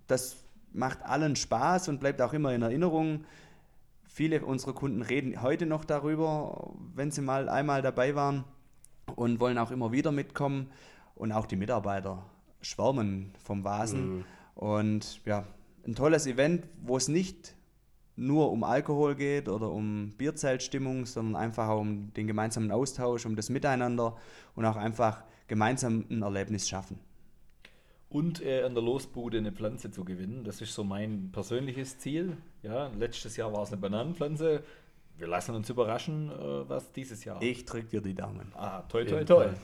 das 0.08 0.36
macht 0.74 1.02
allen 1.04 1.38
Spaß 1.38 1.88
und 1.88 2.02
bleibt 2.02 2.22
auch 2.22 2.34
immer 2.34 2.54
in 2.54 2.62
Erinnerung. 2.62 3.24
Viele 4.16 4.46
unserer 4.46 4.74
Kunden 4.74 5.02
reden 5.02 5.42
heute 5.42 5.66
noch 5.66 5.86
darüber, 5.86 6.72
wenn 6.94 7.10
sie 7.10 7.22
mal 7.22 7.50
einmal 7.50 7.82
dabei 7.82 8.14
waren 8.14 8.44
und 9.16 9.40
wollen 9.40 9.58
auch 9.58 9.72
immer 9.72 9.92
wieder 9.92 10.12
mitkommen. 10.12 10.70
Und 11.16 11.32
auch 11.32 11.48
die 11.48 11.56
Mitarbeiter 11.56 12.24
schwärmen 12.62 13.34
vom 13.44 13.64
Vasen. 13.64 14.18
Mhm. 14.18 14.26
Und 14.54 15.26
ja, 15.26 15.46
ein 15.88 15.96
tolles 15.96 16.28
Event, 16.28 16.68
wo 16.84 16.96
es 16.96 17.08
nicht 17.08 17.56
nur 18.16 18.52
um 18.52 18.64
Alkohol 18.64 19.16
geht 19.16 19.50
oder 19.50 19.72
um 19.72 20.14
Bierzeltstimmung, 20.16 21.08
sondern 21.08 21.36
einfach 21.36 21.76
um 21.76 22.14
den 22.14 22.28
gemeinsamen 22.28 22.72
Austausch, 22.72 23.26
um 23.26 23.36
das 23.36 23.50
Miteinander 23.50 24.16
und 24.54 24.66
auch 24.66 24.76
einfach 24.76 25.24
gemeinsam 25.48 26.06
ein 26.12 26.22
Erlebnis 26.22 26.70
schaffen 26.70 27.00
und 28.14 28.44
äh, 28.44 28.62
an 28.62 28.76
der 28.76 28.84
Losbude 28.84 29.40
eine 29.40 29.52
Pflanze 29.52 29.92
zu 29.92 30.06
gewinnen. 30.06 30.44
Das 30.44 30.62
ist 30.62 30.74
so 30.74 30.84
mein 30.84 31.32
persönliches 31.32 31.98
Ziel. 31.98 32.38
Ja, 32.62 32.92
letztes 32.98 33.36
Jahr 33.36 33.52
war 33.52 33.64
es 33.64 33.72
eine 33.72 33.82
Bananenpflanze. 33.82 34.64
Wir 35.18 35.28
lassen 35.28 35.56
uns 35.56 35.70
überraschen, 35.70 36.30
äh, 36.30 36.70
was 36.70 36.92
dieses 36.92 37.26
Jahr. 37.26 37.42
Ich 37.42 37.66
drücke 37.66 37.88
dir 37.88 38.02
die 38.02 38.14
Daumen. 38.14 38.52
Ah, 38.56 38.84
toll, 38.84 39.06
toll, 39.08 39.26
toll. 39.26 39.56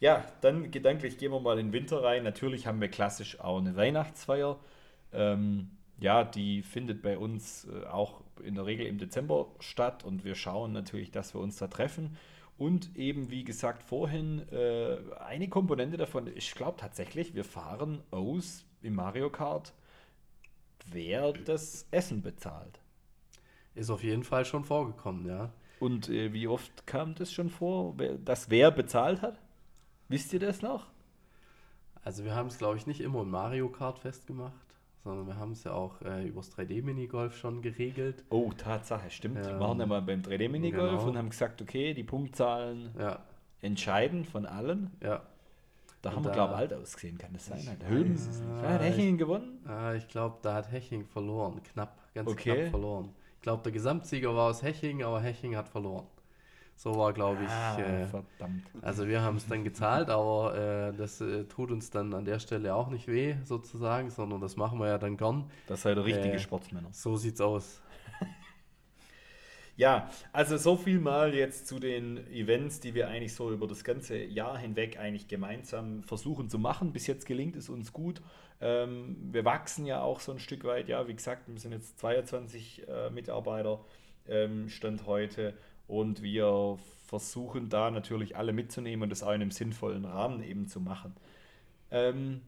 ja, 0.00 0.24
dann 0.40 0.72
gedanklich 0.72 1.16
gehen 1.16 1.30
wir 1.30 1.38
mal 1.38 1.60
in 1.60 1.68
den 1.68 1.72
Winter 1.72 2.02
rein. 2.02 2.24
Natürlich 2.24 2.66
haben 2.66 2.80
wir 2.80 2.88
klassisch 2.88 3.38
auch 3.38 3.58
eine 3.58 3.76
Weihnachtsfeier. 3.76 4.58
Ähm, 5.12 5.70
ja, 6.00 6.24
die 6.24 6.62
findet 6.62 7.02
bei 7.02 7.16
uns 7.16 7.68
äh, 7.68 7.86
auch 7.86 8.20
in 8.42 8.56
der 8.56 8.66
Regel 8.66 8.86
im 8.86 8.98
Dezember 8.98 9.46
statt 9.60 10.04
und 10.04 10.24
wir 10.24 10.34
schauen 10.34 10.72
natürlich, 10.72 11.12
dass 11.12 11.34
wir 11.34 11.40
uns 11.40 11.56
da 11.56 11.68
treffen. 11.68 12.16
Und 12.60 12.94
eben, 12.94 13.30
wie 13.30 13.42
gesagt, 13.42 13.82
vorhin, 13.82 14.46
äh, 14.52 14.98
eine 15.18 15.48
Komponente 15.48 15.96
davon, 15.96 16.26
ich 16.36 16.54
glaube 16.54 16.76
tatsächlich, 16.78 17.34
wir 17.34 17.42
fahren 17.42 18.02
aus 18.10 18.66
im 18.82 18.96
Mario 18.96 19.30
Kart, 19.30 19.72
wer 20.92 21.32
das 21.32 21.86
Essen 21.90 22.20
bezahlt. 22.20 22.78
Ist 23.74 23.88
auf 23.88 24.02
jeden 24.04 24.24
Fall 24.24 24.44
schon 24.44 24.64
vorgekommen, 24.64 25.24
ja. 25.26 25.54
Und 25.78 26.10
äh, 26.10 26.34
wie 26.34 26.48
oft 26.48 26.86
kam 26.86 27.14
das 27.14 27.32
schon 27.32 27.48
vor, 27.48 27.96
dass 28.22 28.50
wer 28.50 28.70
bezahlt 28.70 29.22
hat? 29.22 29.40
Wisst 30.08 30.30
ihr 30.34 30.40
das 30.40 30.60
noch? 30.60 30.90
Also 32.04 32.24
wir 32.24 32.34
haben 32.34 32.48
es, 32.48 32.58
glaube 32.58 32.76
ich, 32.76 32.86
nicht 32.86 33.00
immer 33.00 33.22
im 33.22 33.30
Mario 33.30 33.70
Kart 33.70 33.98
festgemacht 33.98 34.69
sondern 35.02 35.26
wir 35.26 35.36
haben 35.36 35.52
es 35.52 35.64
ja 35.64 35.72
auch 35.72 36.00
äh, 36.02 36.26
übers 36.26 36.52
3D-Minigolf 36.56 37.36
schon 37.36 37.62
geregelt. 37.62 38.24
Oh, 38.30 38.52
Tatsache, 38.56 39.10
stimmt. 39.10 39.38
Ähm, 39.38 39.44
wir 39.44 39.60
waren 39.60 39.78
ja 39.78 39.86
mal 39.86 40.02
beim 40.02 40.20
3D-Minigolf 40.20 40.90
genau. 40.90 41.08
und 41.08 41.16
haben 41.16 41.30
gesagt, 41.30 41.62
okay, 41.62 41.94
die 41.94 42.04
Punktzahlen 42.04 42.90
ja. 42.98 43.20
entscheiden 43.62 44.24
von 44.24 44.46
allen. 44.46 44.90
Ja. 45.02 45.22
Da 46.02 46.10
und 46.10 46.16
haben 46.16 46.24
wir, 46.24 46.32
glaube 46.32 46.54
ich, 46.54 46.58
alt 46.58 46.72
ausgesehen, 46.72 47.18
kann 47.18 47.32
das 47.32 47.46
sein? 47.46 47.66
Hat 47.66 47.88
Hüllen, 47.88 48.16
äh, 48.62 48.66
hat 48.66 48.82
Heching 48.82 49.18
gewonnen? 49.18 49.58
Äh, 49.68 49.98
ich 49.98 50.08
glaube, 50.08 50.38
da 50.42 50.54
hat 50.54 50.72
Heching 50.72 51.04
verloren, 51.04 51.62
knapp, 51.62 51.98
ganz 52.14 52.30
okay. 52.30 52.54
knapp 52.54 52.70
verloren. 52.70 53.10
Ich 53.36 53.42
glaube, 53.42 53.62
der 53.62 53.72
Gesamtsieger 53.72 54.34
war 54.34 54.50
aus 54.50 54.62
Heching, 54.62 55.02
aber 55.02 55.20
Heching 55.20 55.56
hat 55.56 55.68
verloren. 55.68 56.06
So 56.82 56.96
war, 56.96 57.12
glaube 57.12 57.44
ich. 57.44 57.50
Ah, 57.50 57.78
äh, 57.78 58.06
verdammt. 58.06 58.64
Also 58.80 59.06
wir 59.06 59.20
haben 59.20 59.36
es 59.36 59.46
dann 59.46 59.64
gezahlt, 59.64 60.08
aber 60.08 60.56
äh, 60.56 60.96
das 60.96 61.20
äh, 61.20 61.44
tut 61.44 61.70
uns 61.70 61.90
dann 61.90 62.14
an 62.14 62.24
der 62.24 62.38
Stelle 62.38 62.74
auch 62.74 62.88
nicht 62.88 63.06
weh, 63.06 63.36
sozusagen, 63.44 64.08
sondern 64.08 64.40
das 64.40 64.56
machen 64.56 64.78
wir 64.78 64.86
ja 64.86 64.96
dann 64.96 65.18
gern. 65.18 65.50
Das 65.66 65.82
seid 65.82 65.98
ihr 65.98 66.06
richtige 66.06 66.36
äh, 66.36 66.38
Sportsmänner. 66.38 66.88
So 66.92 67.18
sieht's 67.18 67.42
aus. 67.42 67.82
ja, 69.76 70.08
also 70.32 70.56
so 70.56 70.74
viel 70.74 71.00
mal 71.00 71.34
jetzt 71.34 71.66
zu 71.66 71.80
den 71.80 72.16
Events, 72.32 72.80
die 72.80 72.94
wir 72.94 73.08
eigentlich 73.08 73.34
so 73.34 73.52
über 73.52 73.66
das 73.66 73.84
ganze 73.84 74.16
Jahr 74.16 74.56
hinweg 74.56 74.98
eigentlich 74.98 75.28
gemeinsam 75.28 76.02
versuchen 76.02 76.48
zu 76.48 76.58
machen. 76.58 76.94
Bis 76.94 77.06
jetzt 77.06 77.26
gelingt 77.26 77.56
es 77.56 77.68
uns 77.68 77.92
gut. 77.92 78.22
Ähm, 78.62 79.18
wir 79.32 79.44
wachsen 79.44 79.84
ja 79.84 80.00
auch 80.00 80.20
so 80.20 80.32
ein 80.32 80.38
Stück 80.38 80.64
weit. 80.64 80.88
Ja, 80.88 81.06
wie 81.06 81.14
gesagt, 81.14 81.46
wir 81.46 81.60
sind 81.60 81.72
jetzt 81.72 81.98
22 81.98 82.88
äh, 82.88 83.10
Mitarbeiter 83.10 83.84
ähm, 84.26 84.70
Stand 84.70 85.06
heute 85.06 85.54
und 85.90 86.22
wir 86.22 86.78
versuchen 87.06 87.68
da 87.68 87.90
natürlich 87.90 88.36
alle 88.36 88.52
mitzunehmen 88.52 89.02
und 89.02 89.10
das 89.10 89.22
auch 89.22 89.32
in 89.32 89.42
einem 89.42 89.50
sinnvollen 89.50 90.04
Rahmen 90.04 90.42
eben 90.42 90.68
zu 90.68 90.80
machen. 90.80 91.16
Ähm, 91.90 92.42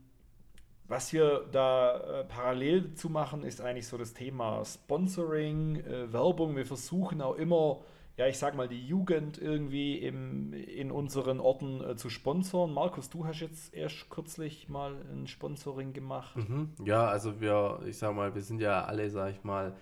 was 0.86 1.12
wir 1.12 1.48
da 1.50 2.20
äh, 2.20 2.24
parallel 2.24 2.94
zu 2.94 3.08
machen, 3.08 3.42
ist 3.44 3.60
eigentlich 3.60 3.88
so 3.88 3.98
das 3.98 4.14
Thema 4.14 4.64
Sponsoring, 4.64 5.76
äh, 5.76 6.12
Werbung. 6.12 6.54
Wir 6.54 6.66
versuchen 6.66 7.20
auch 7.22 7.34
immer, 7.34 7.80
ja, 8.16 8.26
ich 8.26 8.38
sag 8.38 8.54
mal, 8.54 8.68
die 8.68 8.86
Jugend 8.86 9.38
irgendwie 9.38 9.98
im, 9.98 10.52
in 10.52 10.92
unseren 10.92 11.40
Orten 11.40 11.82
äh, 11.82 11.96
zu 11.96 12.10
sponsern. 12.10 12.72
Markus, 12.72 13.10
du 13.10 13.24
hast 13.24 13.40
jetzt 13.40 13.74
erst 13.74 14.10
kürzlich 14.10 14.68
mal 14.68 14.94
ein 15.12 15.26
Sponsoring 15.26 15.92
gemacht. 15.92 16.36
Mhm. 16.36 16.72
Ja, 16.84 17.06
also 17.06 17.40
wir, 17.40 17.80
ich 17.86 17.98
sag 17.98 18.14
mal, 18.14 18.34
wir 18.34 18.42
sind 18.42 18.60
ja 18.60 18.84
alle, 18.84 19.10
sag 19.10 19.32
ich 19.32 19.42
mal, 19.44 19.74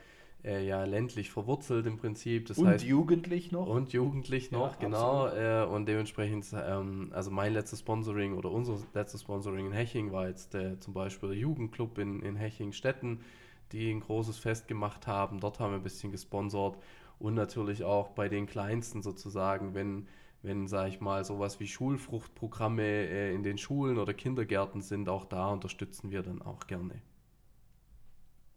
äh, 0.45 0.67
ja 0.67 0.85
ländlich 0.85 1.31
verwurzelt 1.31 1.87
im 1.87 1.99
Prinzip. 1.99 2.47
Das 2.47 2.59
und 2.59 2.67
heißt, 2.67 2.85
jugendlich 2.85 3.53
noch. 3.53 3.67
Und 3.67 3.93
jugendlich 3.93 4.51
noch, 4.51 4.73
ja, 4.73 4.79
genau. 4.81 5.27
Äh, 5.29 5.65
und 5.67 5.87
dementsprechend, 5.87 6.47
ähm, 6.55 7.11
also 7.13 7.31
mein 7.31 7.53
letztes 7.53 7.81
Sponsoring 7.81 8.35
oder 8.35 8.51
unser 8.51 8.79
letztes 8.95 9.23
Sponsoring 9.23 9.67
in 9.67 9.73
Heching 9.73 10.13
war 10.13 10.29
jetzt 10.29 10.55
der, 10.55 10.81
zum 10.81 10.95
Beispiel 10.95 11.31
der 11.31 11.39
Jugendclub 11.39 11.99
in, 11.99 12.21
in 12.23 12.37
Heching-Stetten, 12.37 13.21
die 13.73 13.91
ein 13.91 14.01
großes 14.01 14.39
Fest 14.39 14.69
gemacht 14.69 15.07
haben. 15.07 15.41
Dort 15.41 15.61
haben 15.61 15.73
wir 15.73 15.79
ein 15.79 15.83
bisschen 15.83 16.11
gesponsert. 16.11 16.79
Und 17.19 17.35
natürlich 17.35 17.85
auch 17.85 18.09
bei 18.09 18.29
den 18.29 18.47
Kleinsten 18.47 19.03
sozusagen, 19.03 19.75
wenn 19.75 20.07
wenn, 20.43 20.67
sage 20.69 20.89
ich 20.89 21.01
mal, 21.01 21.25
sowas 21.25 21.61
wie 21.61 21.67
Schulfruchtprogramme 21.67 22.83
äh, 22.83 23.35
in 23.35 23.43
den 23.43 23.59
Schulen 23.59 23.99
oder 23.99 24.15
Kindergärten 24.15 24.81
sind, 24.81 25.09
auch 25.09 25.25
da 25.25 25.49
unterstützen 25.49 26.11
wir 26.11 26.23
dann 26.23 26.41
auch 26.43 26.67
gerne. 26.67 27.03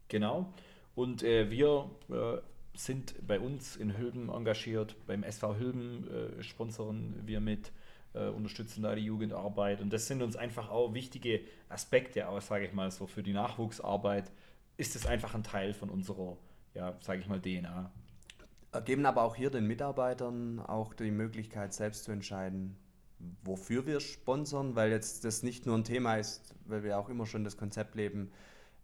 Genau. 0.08 0.52
Und 0.94 1.22
äh, 1.22 1.50
wir 1.50 1.90
äh, 2.10 2.38
sind 2.74 3.14
bei 3.26 3.40
uns 3.40 3.76
in 3.76 3.96
Hülben 3.96 4.28
engagiert. 4.28 4.96
Beim 5.06 5.22
SV 5.22 5.56
Hülben 5.56 6.08
äh, 6.08 6.42
sponsern 6.42 7.20
wir 7.24 7.40
mit, 7.40 7.72
äh, 8.14 8.28
unterstützen 8.28 8.82
da 8.82 8.94
die 8.94 9.04
Jugendarbeit. 9.04 9.80
Und 9.80 9.92
das 9.92 10.06
sind 10.06 10.22
uns 10.22 10.36
einfach 10.36 10.70
auch 10.70 10.94
wichtige 10.94 11.40
Aspekte, 11.68 12.28
auch 12.28 12.40
sage 12.40 12.66
ich 12.66 12.72
mal 12.72 12.90
so, 12.90 13.06
für 13.06 13.22
die 13.22 13.32
Nachwuchsarbeit 13.32 14.30
ist 14.76 14.96
es 14.96 15.06
einfach 15.06 15.34
ein 15.34 15.44
Teil 15.44 15.72
von 15.72 15.90
unserer, 15.90 16.36
ja, 16.74 16.96
sage 17.00 17.20
ich 17.20 17.28
mal, 17.28 17.40
DNA. 17.40 17.92
Geben 18.84 19.06
aber 19.06 19.22
auch 19.22 19.36
hier 19.36 19.50
den 19.50 19.68
Mitarbeitern 19.68 20.58
auch 20.58 20.94
die 20.94 21.12
Möglichkeit, 21.12 21.72
selbst 21.72 22.04
zu 22.04 22.10
entscheiden, 22.10 22.76
wofür 23.44 23.86
wir 23.86 24.00
sponsern, 24.00 24.74
weil 24.74 24.90
jetzt 24.90 25.24
das 25.24 25.44
nicht 25.44 25.64
nur 25.64 25.78
ein 25.78 25.84
Thema 25.84 26.16
ist, 26.16 26.56
weil 26.66 26.82
wir 26.82 26.98
auch 26.98 27.08
immer 27.08 27.24
schon 27.24 27.44
das 27.44 27.56
Konzept 27.56 27.94
leben, 27.94 28.32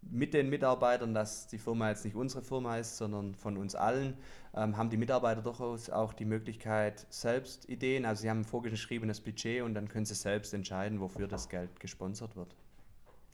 mit 0.02 0.34
den 0.34 0.48
Mitarbeitern, 0.48 1.14
dass 1.14 1.46
die 1.46 1.58
Firma 1.58 1.90
jetzt 1.90 2.04
nicht 2.04 2.16
unsere 2.16 2.42
Firma 2.42 2.78
ist, 2.78 2.96
sondern 2.96 3.34
von 3.34 3.56
uns 3.56 3.74
allen, 3.74 4.16
ähm, 4.54 4.76
haben 4.76 4.90
die 4.90 4.96
Mitarbeiter 4.96 5.42
durchaus 5.42 5.90
auch 5.90 6.12
die 6.12 6.24
Möglichkeit, 6.24 7.06
selbst 7.10 7.68
Ideen, 7.68 8.04
also 8.04 8.22
sie 8.22 8.30
haben 8.30 8.40
ein 8.40 8.44
vorgeschriebenes 8.44 9.20
Budget 9.20 9.62
und 9.62 9.74
dann 9.74 9.88
können 9.88 10.06
sie 10.06 10.14
selbst 10.14 10.54
entscheiden, 10.54 11.00
wofür 11.00 11.28
das 11.28 11.48
Geld 11.48 11.80
gesponsert 11.80 12.34
wird. 12.36 12.56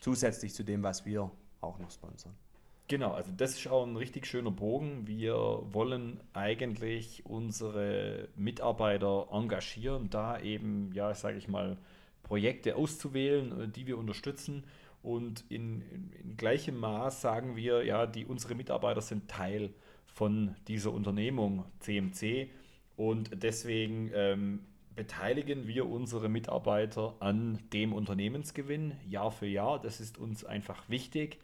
Zusätzlich 0.01 0.55
zu 0.55 0.65
dem, 0.65 0.83
was 0.83 1.07
wir 1.07 1.31
auch 1.61 1.79
noch 1.79 1.91
sponsern. 1.91 2.35
Genau, 2.89 3.13
also 3.13 3.33
das 3.37 3.59
ist 3.59 3.67
auch 3.67 3.85
ein 3.85 3.97
richtig 3.97 4.27
schöner 4.27 4.53
Bogen. 4.53 5.09
Wir 5.09 5.35
wollen 5.35 6.21
eigentlich 6.35 7.27
unsere 7.27 8.29
Mitarbeiter 8.37 9.27
engagieren, 9.33 10.09
da 10.09 10.39
eben, 10.39 10.93
ja, 10.93 11.13
sage 11.15 11.37
ich 11.39 11.49
mal, 11.49 11.79
Projekte 12.23 12.77
auszuwählen, 12.77 13.61
äh, 13.61 13.69
die 13.69 13.87
wir 13.87 13.99
unterstützen. 13.99 14.65
Und 15.07 15.45
in, 15.49 15.83
in, 15.83 16.11
in, 16.13 16.37
gleichem 16.37 16.77
Maß 16.77 17.21
sagen 17.21 17.55
wir, 17.57 17.85
ja, 17.85 18.07
die, 18.07 18.25
unsere 18.25 18.55
Mitarbeiter 18.55 19.01
sind 19.01 19.29
Teil 19.29 19.71
von 20.05 20.57
dieser 20.67 20.93
Unternehmung 20.93 21.65
CMC 21.81 22.49
und 22.97 23.31
deswegen 23.43 24.11
ähm, 24.15 24.61
beteiligen 24.95 25.69
wir 25.69 25.87
unsere 25.89 26.29
Mitarbeiter 26.29 27.15
an 27.21 27.59
dem 27.73 27.93
Unternehmensgewinn 27.93 28.95
Jahr 29.09 29.31
für 29.31 29.47
Jahr. 29.47 29.81
Das 29.81 30.01
ist 30.01 30.19
uns 30.19 30.45
einfach 30.45 30.89
wichtig 30.89 31.39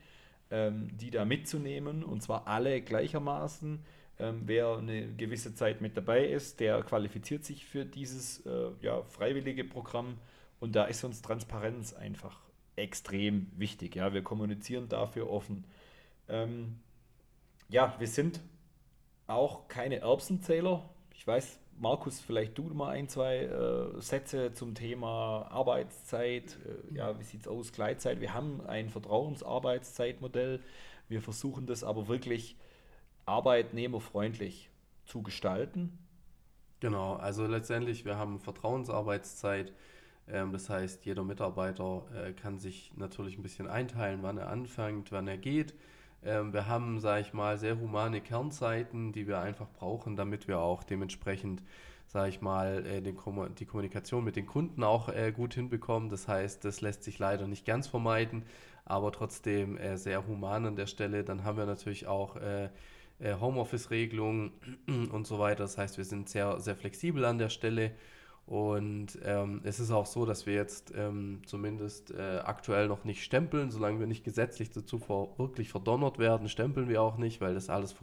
ähm, 0.53 0.88
die 0.98 1.11
da 1.11 1.25
mitzunehmen 1.25 2.05
und 2.05 2.22
zwar 2.22 2.46
alle 2.46 2.83
gleichermaßen. 2.83 3.83
Ähm, 4.18 4.42
wer 4.44 4.77
eine 4.77 5.09
gewisse 5.14 5.55
Zeit 5.55 5.81
mit 5.81 5.96
dabei 5.96 6.27
ist, 6.27 6.61
der 6.61 6.83
qualifiziert 6.83 7.44
sich 7.44 7.64
für 7.64 7.87
dieses 7.87 8.44
äh, 8.44 8.70
ja, 8.83 9.03
freiwillige 9.03 9.64
Programm 9.64 10.18
und 10.61 10.77
da 10.77 10.85
ist 10.85 11.03
uns 11.05 11.22
Transparenz 11.22 11.94
einfach 11.94 12.38
extrem 12.76 13.50
wichtig. 13.56 13.96
Ja, 13.96 14.12
wir 14.12 14.22
kommunizieren 14.22 14.88
dafür 14.88 15.30
offen. 15.30 15.64
Ähm, 16.28 16.78
ja, 17.68 17.94
wir 17.98 18.06
sind 18.06 18.40
auch 19.26 19.68
keine 19.68 20.00
Erbsenzähler. 20.00 20.88
Ich 21.14 21.26
weiß, 21.26 21.58
Markus, 21.78 22.20
vielleicht 22.20 22.56
du 22.58 22.64
mal 22.64 22.90
ein, 22.90 23.08
zwei 23.08 23.38
äh, 23.38 24.00
Sätze 24.00 24.52
zum 24.52 24.74
Thema 24.74 25.48
Arbeitszeit. 25.50 26.58
Äh, 26.64 26.96
ja, 26.96 27.18
wie 27.18 27.24
sieht 27.24 27.42
es 27.42 27.48
aus? 27.48 27.72
Gleitzeit. 27.72 28.20
Wir 28.20 28.35
haben 28.35 28.61
ein 28.66 28.88
Vertrauensarbeitszeitmodell. 28.88 30.61
Wir 31.08 31.22
versuchen 31.22 31.66
das 31.66 31.85
aber 31.85 32.08
wirklich 32.08 32.56
arbeitnehmerfreundlich 33.26 34.70
zu 35.04 35.22
gestalten. 35.22 35.98
Genau, 36.80 37.14
also 37.14 37.46
letztendlich, 37.46 38.04
wir 38.04 38.16
haben 38.16 38.40
Vertrauensarbeitszeit. 38.40 39.72
Ähm, 40.28 40.52
das 40.52 40.68
heißt, 40.68 41.04
jeder 41.04 41.24
Mitarbeiter 41.24 42.04
äh, 42.14 42.32
kann 42.32 42.58
sich 42.58 42.92
natürlich 42.96 43.38
ein 43.38 43.42
bisschen 43.42 43.68
einteilen, 43.68 44.22
wann 44.22 44.38
er 44.38 44.48
anfängt, 44.48 45.12
wann 45.12 45.28
er 45.28 45.38
geht. 45.38 45.74
Ähm, 46.24 46.52
wir 46.52 46.66
haben, 46.68 47.00
sage 47.00 47.22
ich 47.22 47.32
mal, 47.32 47.58
sehr 47.58 47.78
humane 47.78 48.20
Kernzeiten, 48.20 49.12
die 49.12 49.26
wir 49.26 49.40
einfach 49.40 49.68
brauchen, 49.70 50.16
damit 50.16 50.46
wir 50.46 50.61
auch 50.61 50.85
dementsprechend, 50.85 51.62
sage 52.06 52.28
ich 52.28 52.40
mal, 52.40 52.87
äh, 52.87 53.02
die 53.02 53.12
Kommunikation 53.66 54.22
mit 54.22 54.37
den 54.37 54.46
Kunden 54.46 54.85
auch 54.85 55.08
äh, 55.08 55.32
gut 55.32 55.54
hinbekommen. 55.54 56.08
Das 56.08 56.28
heißt, 56.28 56.64
das 56.64 56.80
lässt 56.80 57.02
sich 57.02 57.18
leider 57.18 57.48
nicht 57.48 57.66
ganz 57.66 57.88
vermeiden, 57.88 58.44
aber 58.85 59.12
trotzdem 59.12 59.78
sehr 59.96 60.26
human 60.26 60.66
an 60.66 60.76
der 60.76 60.87
Stelle. 60.87 61.22
Dann 61.22 61.44
haben 61.44 61.56
wir 61.56 61.66
natürlich 61.66 62.08
auch 62.08 62.37
Homeoffice-Regelungen 63.20 64.50
und 65.12 65.24
so 65.24 65.38
weiter. 65.38 65.62
Das 65.62 65.78
heißt, 65.78 65.98
wir 65.98 66.04
sind 66.04 66.28
sehr, 66.28 66.58
sehr 66.58 66.74
flexibel 66.74 67.24
an 67.24 67.38
der 67.38 67.48
Stelle. 67.48 67.92
Und 68.46 69.18
ähm, 69.24 69.61
es 69.64 69.81
ist 69.81 69.90
auch 69.92 70.07
so, 70.07 70.26
dass 70.26 70.46
wir 70.46 70.55
jetzt 70.55 70.92
ähm, 70.96 71.42
zumindest 71.46 72.11
äh, 72.12 72.40
aktuell 72.44 72.88
noch 72.88 73.05
nicht 73.05 73.22
stempeln. 73.22 73.70
Solange 73.70 74.00
wir 74.00 74.07
nicht 74.07 74.24
gesetzlich 74.24 74.70
dazu 74.70 74.98
ver 74.98 75.28
wirklich 75.38 75.70
verdonnert 75.70 76.18
werden, 76.18 76.48
stempeln 76.48 76.88
wir 76.88 77.02
auch 77.02 77.18
nicht, 77.18 77.40
weil 77.40 77.55
das 77.55 77.70
alles 77.70 77.94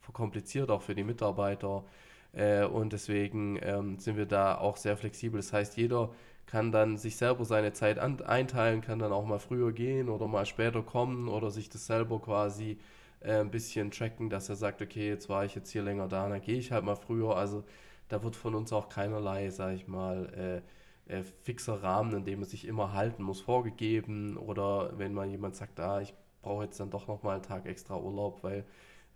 verkompliziert, 0.00 0.70
auch 0.70 0.82
für 0.82 0.94
die 0.94 1.04
Mitarbeiter. 1.04 1.84
Äh, 2.32 2.64
und 2.64 2.92
deswegen 2.92 3.58
ähm, 3.62 3.98
sind 3.98 4.16
wir 4.16 4.26
da 4.26 4.56
auch 4.58 4.76
sehr 4.76 4.96
flexibel. 4.96 5.40
Das 5.40 5.52
heißt, 5.52 5.76
jeder 5.76 6.10
kann 6.46 6.72
dann 6.72 6.96
sich 6.96 7.16
selber 7.16 7.44
seine 7.44 7.72
Zeit 7.72 7.98
einteilen, 7.98 8.80
kann 8.80 8.98
dann 8.98 9.12
auch 9.12 9.24
mal 9.24 9.38
früher 9.38 9.72
gehen 9.72 10.08
oder 10.08 10.26
mal 10.26 10.46
später 10.46 10.82
kommen 10.82 11.28
oder 11.28 11.50
sich 11.50 11.68
das 11.68 11.86
selber 11.86 12.20
quasi 12.20 12.78
äh, 13.20 13.40
ein 13.40 13.50
bisschen 13.50 13.90
tracken, 13.90 14.30
dass 14.30 14.48
er 14.48 14.56
sagt, 14.56 14.82
okay, 14.82 15.08
jetzt 15.08 15.28
war 15.28 15.44
ich 15.44 15.54
jetzt 15.54 15.70
hier 15.70 15.82
länger 15.82 16.08
da, 16.08 16.28
dann 16.28 16.40
gehe 16.40 16.58
ich 16.58 16.72
halt 16.72 16.84
mal 16.84 16.96
früher. 16.96 17.36
Also 17.36 17.64
da 18.10 18.22
wird 18.22 18.36
von 18.36 18.54
uns 18.54 18.72
auch 18.72 18.88
keinerlei, 18.88 19.50
sage 19.50 19.76
ich 19.76 19.88
mal, 19.88 20.62
äh, 21.08 21.18
äh, 21.18 21.22
fixer 21.42 21.82
Rahmen, 21.82 22.12
in 22.14 22.24
dem 22.24 22.40
man 22.40 22.48
sich 22.48 22.66
immer 22.66 22.92
halten 22.92 23.22
muss, 23.22 23.40
vorgegeben. 23.40 24.36
Oder 24.36 24.98
wenn 24.98 25.14
mal 25.14 25.26
jemand 25.26 25.56
sagt, 25.56 25.80
ah, 25.80 26.00
ich 26.00 26.12
brauche 26.42 26.64
jetzt 26.64 26.78
dann 26.80 26.90
doch 26.90 27.06
nochmal 27.06 27.34
einen 27.36 27.42
Tag 27.42 27.66
extra 27.66 27.96
Urlaub, 27.96 28.42
weil 28.42 28.64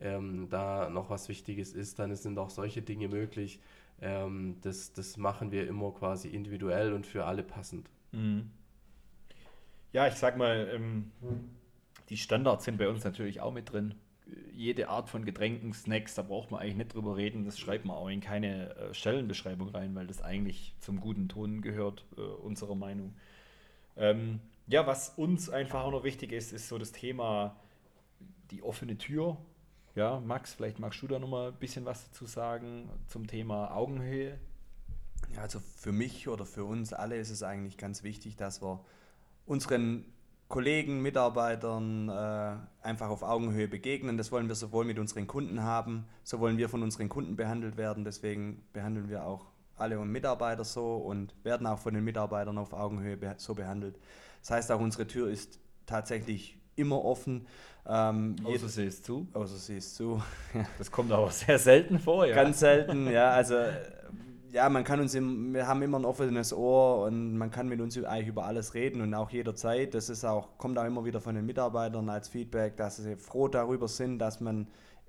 ähm, 0.00 0.48
da 0.48 0.88
noch 0.88 1.10
was 1.10 1.28
Wichtiges 1.28 1.72
ist, 1.72 1.98
dann 1.98 2.14
sind 2.16 2.38
auch 2.38 2.50
solche 2.50 2.82
Dinge 2.82 3.08
möglich. 3.08 3.60
Ähm, 4.00 4.56
das, 4.62 4.92
das 4.92 5.16
machen 5.16 5.50
wir 5.50 5.68
immer 5.68 5.92
quasi 5.92 6.28
individuell 6.28 6.92
und 6.92 7.06
für 7.06 7.24
alle 7.24 7.42
passend. 7.42 7.90
Mhm. 8.12 8.50
Ja, 9.92 10.08
ich 10.08 10.14
sag 10.14 10.36
mal, 10.36 10.68
ähm, 10.72 11.10
die 12.08 12.16
Standards 12.16 12.64
sind 12.64 12.78
bei 12.78 12.88
uns 12.88 13.04
natürlich 13.04 13.40
auch 13.40 13.52
mit 13.52 13.72
drin 13.72 13.94
jede 14.52 14.88
Art 14.88 15.08
von 15.08 15.24
Getränken, 15.24 15.72
Snacks, 15.72 16.14
da 16.14 16.22
braucht 16.22 16.50
man 16.50 16.60
eigentlich 16.60 16.76
nicht 16.76 16.94
drüber 16.94 17.16
reden. 17.16 17.44
Das 17.44 17.58
schreibt 17.58 17.84
man 17.84 17.96
auch 17.96 18.08
in 18.08 18.20
keine 18.20 18.74
äh, 18.76 18.94
Stellenbeschreibung 18.94 19.68
rein, 19.68 19.94
weil 19.94 20.06
das 20.06 20.22
eigentlich 20.22 20.74
zum 20.80 21.00
guten 21.00 21.28
Ton 21.28 21.60
gehört, 21.60 22.04
äh, 22.16 22.20
unserer 22.20 22.74
Meinung. 22.74 23.14
Ähm, 23.96 24.40
ja, 24.66 24.86
was 24.86 25.10
uns 25.10 25.50
einfach 25.50 25.84
auch 25.84 25.90
noch 25.90 26.04
wichtig 26.04 26.32
ist, 26.32 26.52
ist 26.52 26.68
so 26.68 26.78
das 26.78 26.92
Thema 26.92 27.56
die 28.50 28.62
offene 28.62 28.96
Tür. 28.96 29.36
Ja, 29.94 30.20
Max, 30.20 30.54
vielleicht 30.54 30.78
magst 30.78 31.02
du 31.02 31.06
da 31.06 31.18
noch 31.18 31.28
mal 31.28 31.48
ein 31.48 31.58
bisschen 31.58 31.84
was 31.84 32.08
dazu 32.08 32.26
sagen 32.26 32.90
zum 33.06 33.26
Thema 33.26 33.72
Augenhöhe. 33.72 34.38
Ja, 35.34 35.42
also 35.42 35.60
für 35.60 35.92
mich 35.92 36.28
oder 36.28 36.46
für 36.46 36.64
uns 36.64 36.92
alle 36.92 37.16
ist 37.16 37.30
es 37.30 37.42
eigentlich 37.42 37.76
ganz 37.76 38.02
wichtig, 38.02 38.36
dass 38.36 38.62
wir 38.62 38.84
unseren 39.46 40.04
Kollegen, 40.48 41.02
Mitarbeitern 41.02 42.08
äh, 42.08 42.86
einfach 42.86 43.08
auf 43.08 43.22
Augenhöhe 43.22 43.66
begegnen. 43.66 44.16
Das 44.16 44.30
wollen 44.30 44.48
wir 44.48 44.54
sowohl 44.54 44.84
mit 44.84 44.98
unseren 44.98 45.26
Kunden 45.26 45.62
haben, 45.62 46.06
so 46.22 46.38
wollen 46.40 46.58
wir 46.58 46.68
von 46.68 46.82
unseren 46.82 47.08
Kunden 47.08 47.36
behandelt 47.36 47.76
werden. 47.76 48.04
Deswegen 48.04 48.62
behandeln 48.72 49.08
wir 49.08 49.26
auch 49.26 49.46
alle 49.76 49.96
Mitarbeiter 50.04 50.64
so 50.64 50.96
und 50.96 51.34
werden 51.42 51.66
auch 51.66 51.78
von 51.78 51.94
den 51.94 52.04
Mitarbeitern 52.04 52.58
auf 52.58 52.72
Augenhöhe 52.72 53.16
be 53.16 53.34
so 53.38 53.54
behandelt. 53.54 53.98
Das 54.40 54.50
heißt, 54.50 54.72
auch 54.72 54.80
unsere 54.80 55.06
Tür 55.06 55.30
ist 55.30 55.58
tatsächlich 55.86 56.58
immer 56.76 57.04
offen. 57.04 57.46
Ähm, 57.86 58.36
außer 58.44 58.68
sie 58.68 58.86
ist 58.86 59.04
zu. 59.04 59.26
Außer 59.32 59.56
sie 59.56 59.76
ist 59.78 59.94
zu. 59.96 60.22
das 60.78 60.90
kommt 60.90 61.12
aber 61.12 61.30
sehr 61.30 61.58
selten 61.58 61.98
vor, 61.98 62.26
ja. 62.26 62.34
Ganz 62.34 62.60
selten, 62.60 63.10
ja. 63.10 63.30
Also 63.30 63.56
ja, 64.54 64.68
man 64.68 64.84
kann 64.84 65.00
uns, 65.00 65.16
im, 65.16 65.52
wir 65.52 65.66
haben 65.66 65.82
immer 65.82 65.98
ein 65.98 66.04
offenes 66.04 66.52
Ohr 66.52 67.06
und 67.06 67.36
man 67.36 67.50
kann 67.50 67.68
mit 67.68 67.80
uns 67.80 67.98
eigentlich 67.98 68.28
über 68.28 68.44
alles 68.44 68.74
reden 68.74 69.00
und 69.00 69.12
auch 69.12 69.30
jederzeit. 69.30 69.94
Das 69.94 70.08
ist 70.08 70.24
auch, 70.24 70.58
kommt 70.58 70.78
auch 70.78 70.84
immer 70.84 71.04
wieder 71.04 71.20
von 71.20 71.34
den 71.34 71.44
Mitarbeitern 71.44 72.08
als 72.08 72.28
Feedback, 72.28 72.76
dass 72.76 72.98
sie 72.98 73.16
froh 73.16 73.48
darüber 73.48 73.88
sind, 73.88 74.20
dass 74.20 74.40
man 74.40 74.68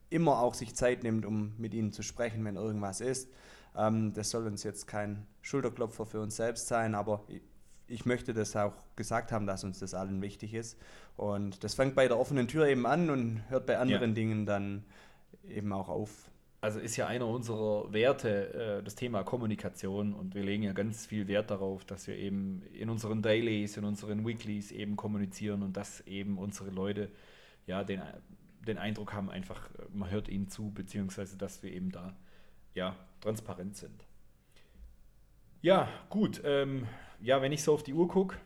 immer 0.10 0.40
auch 0.40 0.56
sich 0.56 0.76
Zeit 0.76 1.04
nimmt, 1.04 1.28
um 1.28 1.54
mit 1.60 1.76
ihnen 1.76 1.92
zu 1.92 2.02
sprechen, 2.02 2.44
wenn 2.44 2.56
irgendwas 2.56 3.02
ist. 3.02 3.30
Ähm, 3.78 4.14
das 4.14 4.32
soll 4.32 4.48
uns 4.48 4.64
jetzt 4.64 4.88
kein 4.88 5.28
Schulterklopfer 5.42 6.08
für 6.08 6.22
uns 6.22 6.38
selbst 6.38 6.68
sein, 6.68 6.96
aber 6.96 7.24
ich, 7.28 7.44
ich 7.86 8.06
möchte 8.08 8.34
das 8.34 8.56
auch 8.56 8.74
gesagt 8.96 9.32
haben, 9.32 9.46
dass 9.46 9.64
uns 9.64 9.78
das 9.78 9.94
allen 9.94 10.24
wichtig 10.24 10.56
ist. 10.56 10.76
Und 11.18 11.64
das 11.64 11.76
fängt 11.76 11.94
bei 11.94 12.08
der 12.08 12.18
offenen 12.18 12.48
Tür 12.48 12.66
eben 12.66 12.88
an 12.88 13.12
und 13.12 13.44
hört 13.50 13.68
bei 13.68 13.78
anderen 13.78 14.10
ja. 14.10 14.16
Dingen 14.16 14.48
dann 14.48 14.86
eben 15.48 15.72
auch 15.72 15.90
auf 15.90 16.32
also 16.66 16.80
ist 16.80 16.96
ja 16.96 17.06
einer 17.06 17.28
unserer 17.28 17.94
Werte 17.94 18.80
äh, 18.80 18.84
das 18.84 18.96
Thema 18.96 19.22
Kommunikation 19.24 20.16
und 20.16 20.34
wir 20.34 20.42
legen 20.42 20.64
ja 20.64 20.74
ganz 20.74 21.06
viel 21.06 21.28
Wert 21.28 21.52
darauf, 21.52 21.86
dass 21.86 22.08
wir 22.08 22.18
eben 22.18 22.64
in 22.74 22.90
unseren 22.90 23.22
Dailies, 23.22 23.78
in 23.78 23.86
unseren 23.86 24.26
Weeklies 24.26 24.72
eben 24.72 24.96
kommunizieren 24.96 25.62
und 25.62 25.78
dass 25.78 26.02
eben 26.08 26.40
unsere 26.40 26.72
Leute 26.72 27.12
ja 27.68 27.84
den, 27.84 28.02
den 28.66 28.80
Eindruck 28.80 29.14
haben, 29.14 29.30
einfach 29.30 29.70
man 29.94 30.10
hört 30.10 30.28
ihnen 30.28 30.50
zu, 30.50 30.72
beziehungsweise 30.72 31.38
dass 31.38 31.62
wir 31.62 31.72
eben 31.72 31.92
da 31.92 32.18
ja 32.74 32.96
transparent 33.22 33.78
sind. 33.78 34.04
Ja, 35.62 35.88
gut. 36.10 36.42
Ähm, 36.44 36.88
ja, 37.22 37.44
wenn 37.44 37.52
ich 37.52 37.62
so 37.62 37.76
auf 37.76 37.84
die 37.84 37.94
Uhr 37.94 38.08
gucke, 38.08 38.38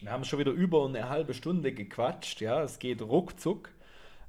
wir 0.00 0.12
haben 0.12 0.22
schon 0.22 0.38
wieder 0.38 0.52
über 0.52 0.86
eine 0.86 1.08
halbe 1.08 1.34
Stunde 1.34 1.72
gequatscht. 1.72 2.40
Ja, 2.40 2.62
es 2.62 2.78
geht 2.78 3.02
ruckzuck. 3.02 3.70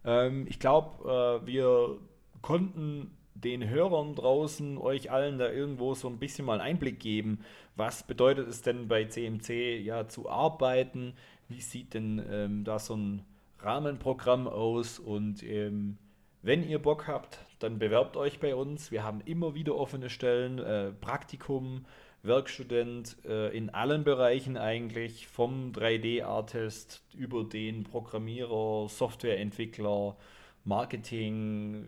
Ähm, 0.04 0.48
ich 0.50 0.60
glaube, 0.60 1.44
äh, 1.44 1.46
wir 1.46 2.00
konnten 2.46 3.10
den 3.34 3.68
Hörern 3.68 4.14
draußen, 4.14 4.78
euch 4.78 5.10
allen 5.10 5.40
da 5.40 5.52
irgendwo 5.52 5.96
so 5.96 6.08
ein 6.08 6.20
bisschen 6.20 6.46
mal 6.46 6.62
Einblick 6.62 7.00
geben. 7.00 7.40
Was 7.76 8.06
bedeutet 8.06 8.48
es 8.48 8.62
denn 8.62 8.88
bei 8.88 9.06
CMC 9.06 9.82
ja 9.84 10.08
zu 10.08 10.30
arbeiten? 10.30 11.14
Wie 11.50 11.60
sieht 11.60 11.96
denn 11.96 12.24
ähm, 12.30 12.64
da 12.64 12.78
so 12.78 12.96
ein 12.96 13.24
Rahmenprogramm 13.58 14.48
aus? 14.48 15.00
Und 15.00 15.42
ähm, 15.42 15.98
wenn 16.44 16.64
ihr 16.64 16.78
Bock 16.78 17.08
habt, 17.08 17.40
dann 17.58 17.80
bewerbt 17.80 18.16
euch 18.16 18.40
bei 18.40 18.54
uns. 18.54 18.92
Wir 18.92 19.04
haben 19.04 19.22
immer 19.22 19.56
wieder 19.56 19.76
offene 19.76 20.12
Stellen, 20.12 20.60
äh, 20.60 20.92
Praktikum, 20.92 21.86
Werkstudent 22.22 23.18
äh, 23.26 23.58
in 23.58 23.72
allen 23.72 24.04
Bereichen 24.04 24.56
eigentlich, 24.56 25.26
vom 25.26 25.72
3D-Artist 25.72 27.02
über 27.16 27.44
den 27.44 27.86
Programmierer, 27.86 28.88
Softwareentwickler, 28.88 30.16
Marketing, 30.64 31.86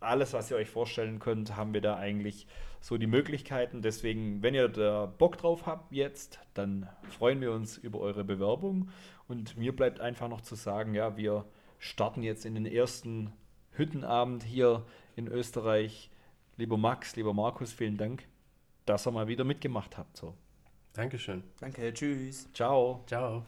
alles, 0.00 0.32
was 0.32 0.50
ihr 0.50 0.56
euch 0.56 0.68
vorstellen 0.68 1.18
könnt, 1.18 1.56
haben 1.56 1.74
wir 1.74 1.80
da 1.80 1.96
eigentlich 1.96 2.46
so 2.80 2.96
die 2.96 3.06
Möglichkeiten. 3.06 3.82
Deswegen, 3.82 4.42
wenn 4.42 4.54
ihr 4.54 4.68
da 4.68 5.06
Bock 5.06 5.36
drauf 5.36 5.66
habt 5.66 5.92
jetzt, 5.92 6.40
dann 6.54 6.88
freuen 7.10 7.40
wir 7.40 7.52
uns 7.52 7.76
über 7.76 8.00
eure 8.00 8.24
Bewerbung. 8.24 8.88
Und 9.28 9.56
mir 9.56 9.76
bleibt 9.76 10.00
einfach 10.00 10.28
noch 10.28 10.40
zu 10.40 10.54
sagen, 10.54 10.94
ja, 10.94 11.16
wir 11.16 11.44
starten 11.78 12.22
jetzt 12.22 12.44
in 12.46 12.54
den 12.54 12.66
ersten 12.66 13.32
Hüttenabend 13.72 14.42
hier 14.42 14.84
in 15.16 15.28
Österreich. 15.28 16.10
Lieber 16.56 16.76
Max, 16.76 17.16
lieber 17.16 17.32
Markus, 17.32 17.72
vielen 17.72 17.96
Dank, 17.96 18.26
dass 18.86 19.06
ihr 19.06 19.12
mal 19.12 19.28
wieder 19.28 19.44
mitgemacht 19.44 19.96
habt. 19.96 20.16
So. 20.16 20.34
Dankeschön. 20.92 21.44
Danke, 21.60 21.92
tschüss. 21.92 22.52
Ciao. 22.52 23.04
Ciao. 23.06 23.44